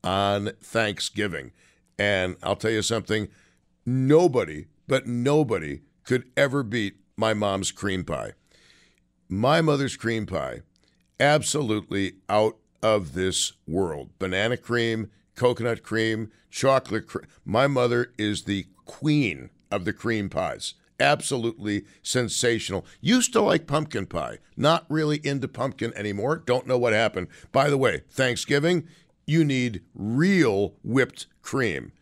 on 0.04 0.52
Thanksgiving. 0.62 1.52
And 1.98 2.36
I'll 2.42 2.56
tell 2.56 2.70
you 2.70 2.82
something 2.82 3.28
nobody, 3.86 4.66
but 4.86 5.06
nobody 5.06 5.80
could 6.04 6.24
ever 6.36 6.62
beat 6.62 6.96
my 7.16 7.34
mom's 7.34 7.70
cream 7.70 8.04
pie. 8.04 8.32
My 9.34 9.62
mother's 9.62 9.96
cream 9.96 10.26
pie, 10.26 10.60
absolutely 11.18 12.16
out 12.28 12.58
of 12.82 13.14
this 13.14 13.54
world. 13.66 14.10
Banana 14.18 14.58
cream, 14.58 15.10
coconut 15.36 15.82
cream, 15.82 16.30
chocolate 16.50 17.06
cream. 17.06 17.24
My 17.42 17.66
mother 17.66 18.12
is 18.18 18.42
the 18.42 18.66
queen 18.84 19.48
of 19.70 19.86
the 19.86 19.94
cream 19.94 20.28
pies. 20.28 20.74
Absolutely 21.00 21.86
sensational. 22.02 22.84
Used 23.00 23.32
to 23.32 23.40
like 23.40 23.66
pumpkin 23.66 24.04
pie. 24.04 24.36
Not 24.54 24.84
really 24.90 25.18
into 25.26 25.48
pumpkin 25.48 25.94
anymore. 25.96 26.36
Don't 26.36 26.66
know 26.66 26.76
what 26.76 26.92
happened. 26.92 27.28
By 27.52 27.70
the 27.70 27.78
way, 27.78 28.02
Thanksgiving, 28.10 28.86
you 29.26 29.46
need 29.46 29.80
real 29.94 30.74
whipped 30.84 31.26
cream 31.40 31.92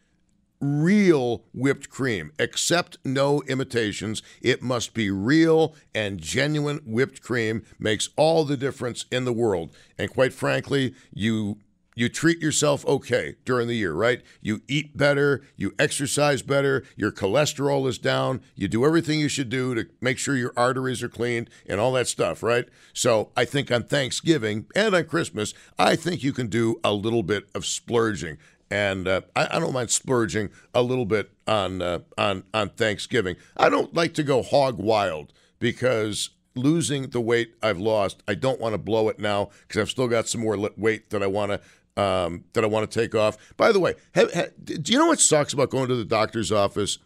real 0.60 1.44
whipped 1.52 1.88
cream. 1.88 2.32
Accept 2.38 2.98
no 3.04 3.42
imitations. 3.42 4.22
It 4.42 4.62
must 4.62 4.94
be 4.94 5.10
real 5.10 5.74
and 5.94 6.20
genuine 6.20 6.80
whipped 6.84 7.22
cream 7.22 7.64
makes 7.78 8.10
all 8.16 8.44
the 8.44 8.56
difference 8.56 9.06
in 9.10 9.24
the 9.24 9.32
world. 9.32 9.74
And 9.98 10.10
quite 10.10 10.32
frankly, 10.32 10.94
you 11.12 11.58
you 12.00 12.08
treat 12.08 12.40
yourself 12.40 12.86
okay 12.86 13.36
during 13.44 13.68
the 13.68 13.76
year, 13.76 13.92
right? 13.92 14.22
You 14.40 14.62
eat 14.68 14.96
better, 14.96 15.42
you 15.56 15.74
exercise 15.78 16.40
better, 16.40 16.84
your 16.96 17.12
cholesterol 17.12 17.86
is 17.88 17.98
down, 17.98 18.40
you 18.54 18.68
do 18.68 18.86
everything 18.86 19.20
you 19.20 19.28
should 19.28 19.50
do 19.50 19.74
to 19.74 19.86
make 20.00 20.16
sure 20.16 20.36
your 20.36 20.54
arteries 20.56 21.02
are 21.02 21.10
cleaned 21.10 21.50
and 21.66 21.80
all 21.80 21.92
that 21.92 22.06
stuff, 22.06 22.42
right? 22.42 22.66
So 22.94 23.32
I 23.36 23.44
think 23.44 23.70
on 23.70 23.82
Thanksgiving 23.82 24.66
and 24.74 24.94
on 24.94 25.04
Christmas, 25.04 25.52
I 25.78 25.96
think 25.96 26.22
you 26.22 26.32
can 26.32 26.46
do 26.46 26.80
a 26.82 26.94
little 26.94 27.22
bit 27.22 27.48
of 27.54 27.66
splurging 27.66 28.38
and 28.70 29.08
uh, 29.08 29.22
I, 29.34 29.56
I, 29.56 29.60
don't 29.60 29.72
mind 29.72 29.90
splurging 29.90 30.50
a 30.74 30.82
little 30.82 31.04
bit 31.04 31.30
on 31.46 31.82
uh, 31.82 32.00
on 32.16 32.44
on 32.54 32.70
Thanksgiving. 32.70 33.36
I 33.56 33.68
don't 33.68 33.92
like 33.94 34.14
to 34.14 34.22
go 34.22 34.42
hog 34.42 34.78
wild 34.78 35.32
because 35.58 36.30
losing 36.54 37.10
the 37.10 37.20
weight 37.20 37.54
I've 37.62 37.78
lost, 37.78 38.22
I 38.28 38.34
don't 38.34 38.60
want 38.60 38.74
to 38.74 38.78
blow 38.78 39.08
it 39.08 39.18
now 39.18 39.50
because 39.62 39.80
I've 39.80 39.90
still 39.90 40.08
got 40.08 40.28
some 40.28 40.40
more 40.40 40.56
weight 40.76 41.10
that 41.10 41.22
I 41.22 41.26
want 41.26 41.52
to. 41.52 41.60
Um, 41.96 42.44
that 42.54 42.64
I 42.64 42.68
want 42.68 42.90
to 42.90 43.00
take 43.00 43.14
off. 43.14 43.36
By 43.58 43.72
the 43.72 43.80
way, 43.80 43.94
have, 44.14 44.32
have, 44.32 44.52
do 44.64 44.92
you 44.92 44.96
know 44.98 45.08
what 45.08 45.20
sucks 45.20 45.52
about 45.52 45.70
going 45.70 45.88
to 45.88 45.96
the 45.96 46.04
doctor's 46.04 46.50
office? 46.50 46.98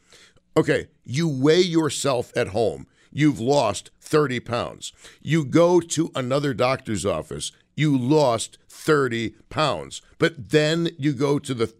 Okay, 0.56 0.86
you 1.04 1.26
weigh 1.26 1.62
yourself 1.62 2.30
at 2.36 2.48
home. 2.48 2.86
You've 3.10 3.40
lost 3.40 3.90
30 4.00 4.40
pounds. 4.40 4.92
You 5.20 5.44
go 5.44 5.80
to 5.80 6.12
another 6.14 6.52
doctor's 6.54 7.04
office 7.04 7.50
you 7.74 7.96
lost 7.96 8.58
30 8.68 9.34
pounds. 9.48 10.02
But 10.18 10.50
then 10.50 10.90
you 10.98 11.12
go 11.12 11.38
to 11.38 11.54
the 11.54 11.74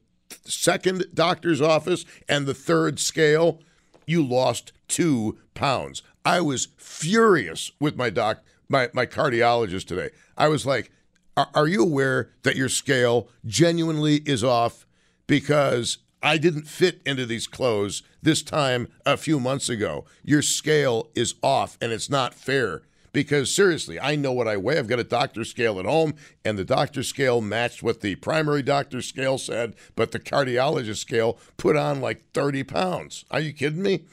second 0.44 1.06
doctor's 1.14 1.60
office 1.60 2.04
and 2.28 2.46
the 2.46 2.54
third 2.54 2.98
scale, 2.98 3.60
you 4.06 4.26
lost 4.26 4.72
two 4.88 5.38
pounds. 5.54 6.02
I 6.24 6.40
was 6.40 6.68
furious 6.76 7.70
with 7.80 7.96
my 7.96 8.10
doc, 8.10 8.42
my, 8.68 8.88
my 8.92 9.06
cardiologist 9.06 9.86
today. 9.86 10.10
I 10.36 10.48
was 10.48 10.66
like, 10.66 10.90
are, 11.36 11.48
are 11.54 11.68
you 11.68 11.82
aware 11.82 12.30
that 12.42 12.56
your 12.56 12.68
scale 12.68 13.28
genuinely 13.44 14.16
is 14.24 14.42
off? 14.42 14.86
Because 15.26 15.98
I 16.22 16.38
didn't 16.38 16.68
fit 16.68 17.00
into 17.04 17.26
these 17.26 17.46
clothes 17.46 18.02
this 18.22 18.42
time 18.42 18.88
a 19.04 19.16
few 19.16 19.38
months 19.38 19.68
ago. 19.68 20.06
Your 20.22 20.42
scale 20.42 21.08
is 21.14 21.34
off 21.42 21.76
and 21.80 21.92
it's 21.92 22.08
not 22.08 22.34
fair 22.34 22.82
because 23.14 23.54
seriously, 23.54 23.98
I 23.98 24.16
know 24.16 24.32
what 24.32 24.48
I 24.48 24.58
weigh. 24.58 24.76
I've 24.76 24.88
got 24.88 24.98
a 24.98 25.04
doctor 25.04 25.44
scale 25.44 25.78
at 25.78 25.86
home, 25.86 26.14
and 26.44 26.58
the 26.58 26.64
doctor 26.64 27.04
scale 27.04 27.40
matched 27.40 27.82
what 27.82 28.00
the 28.00 28.16
primary 28.16 28.60
doctor 28.60 29.00
scale 29.00 29.38
said, 29.38 29.76
but 29.94 30.10
the 30.10 30.18
cardiologist 30.18 30.96
scale 30.96 31.38
put 31.56 31.76
on 31.76 32.00
like 32.00 32.30
30 32.34 32.64
pounds. 32.64 33.24
Are 33.30 33.40
you 33.40 33.52
kidding 33.54 33.82
me? 33.82 34.04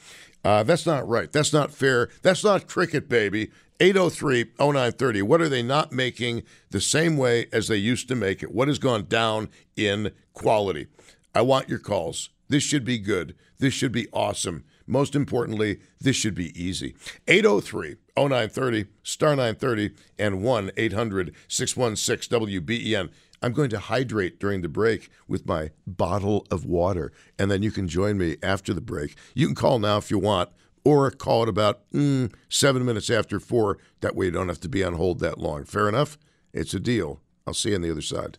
Uh, 0.44 0.62
that's 0.62 0.86
not 0.86 1.06
right. 1.06 1.30
That's 1.32 1.52
not 1.52 1.72
fair. 1.72 2.08
That's 2.22 2.44
not 2.44 2.68
cricket, 2.68 3.08
baby. 3.08 3.50
803 3.80 4.52
0930. 4.58 5.22
What 5.22 5.40
are 5.40 5.48
they 5.48 5.62
not 5.62 5.90
making 5.90 6.44
the 6.70 6.80
same 6.80 7.16
way 7.16 7.46
as 7.52 7.66
they 7.66 7.76
used 7.76 8.06
to 8.08 8.14
make 8.14 8.40
it? 8.42 8.54
What 8.54 8.68
has 8.68 8.78
gone 8.78 9.06
down 9.06 9.48
in 9.76 10.12
quality? 10.32 10.86
I 11.34 11.42
want 11.42 11.68
your 11.68 11.80
calls. 11.80 12.30
This 12.48 12.62
should 12.62 12.84
be 12.84 12.98
good. 12.98 13.34
This 13.58 13.74
should 13.74 13.92
be 13.92 14.06
awesome. 14.12 14.64
Most 14.86 15.14
importantly, 15.14 15.78
this 16.00 16.16
should 16.16 16.34
be 16.34 16.52
easy. 16.60 16.94
803 17.28 17.96
0930, 18.16 18.86
star 19.02 19.30
930, 19.30 19.90
and 20.18 20.42
1 20.42 20.70
800 20.76 21.34
616 21.48 22.40
WBEN. 22.40 23.10
I'm 23.42 23.52
going 23.52 23.70
to 23.70 23.78
hydrate 23.78 24.38
during 24.38 24.62
the 24.62 24.68
break 24.68 25.08
with 25.26 25.46
my 25.46 25.70
bottle 25.86 26.46
of 26.50 26.64
water, 26.64 27.12
and 27.38 27.50
then 27.50 27.62
you 27.62 27.72
can 27.72 27.88
join 27.88 28.16
me 28.16 28.36
after 28.42 28.72
the 28.72 28.80
break. 28.80 29.16
You 29.34 29.46
can 29.46 29.56
call 29.56 29.80
now 29.80 29.96
if 29.96 30.10
you 30.10 30.18
want, 30.18 30.50
or 30.84 31.10
call 31.10 31.42
it 31.42 31.48
about 31.48 31.90
mm, 31.92 32.32
seven 32.48 32.84
minutes 32.84 33.10
after 33.10 33.40
four. 33.40 33.78
That 34.00 34.14
way 34.14 34.26
you 34.26 34.30
don't 34.30 34.48
have 34.48 34.60
to 34.60 34.68
be 34.68 34.84
on 34.84 34.94
hold 34.94 35.18
that 35.20 35.38
long. 35.38 35.64
Fair 35.64 35.88
enough? 35.88 36.18
It's 36.52 36.74
a 36.74 36.80
deal. 36.80 37.20
I'll 37.46 37.54
see 37.54 37.70
you 37.70 37.76
on 37.76 37.82
the 37.82 37.90
other 37.90 38.02
side. 38.02 38.38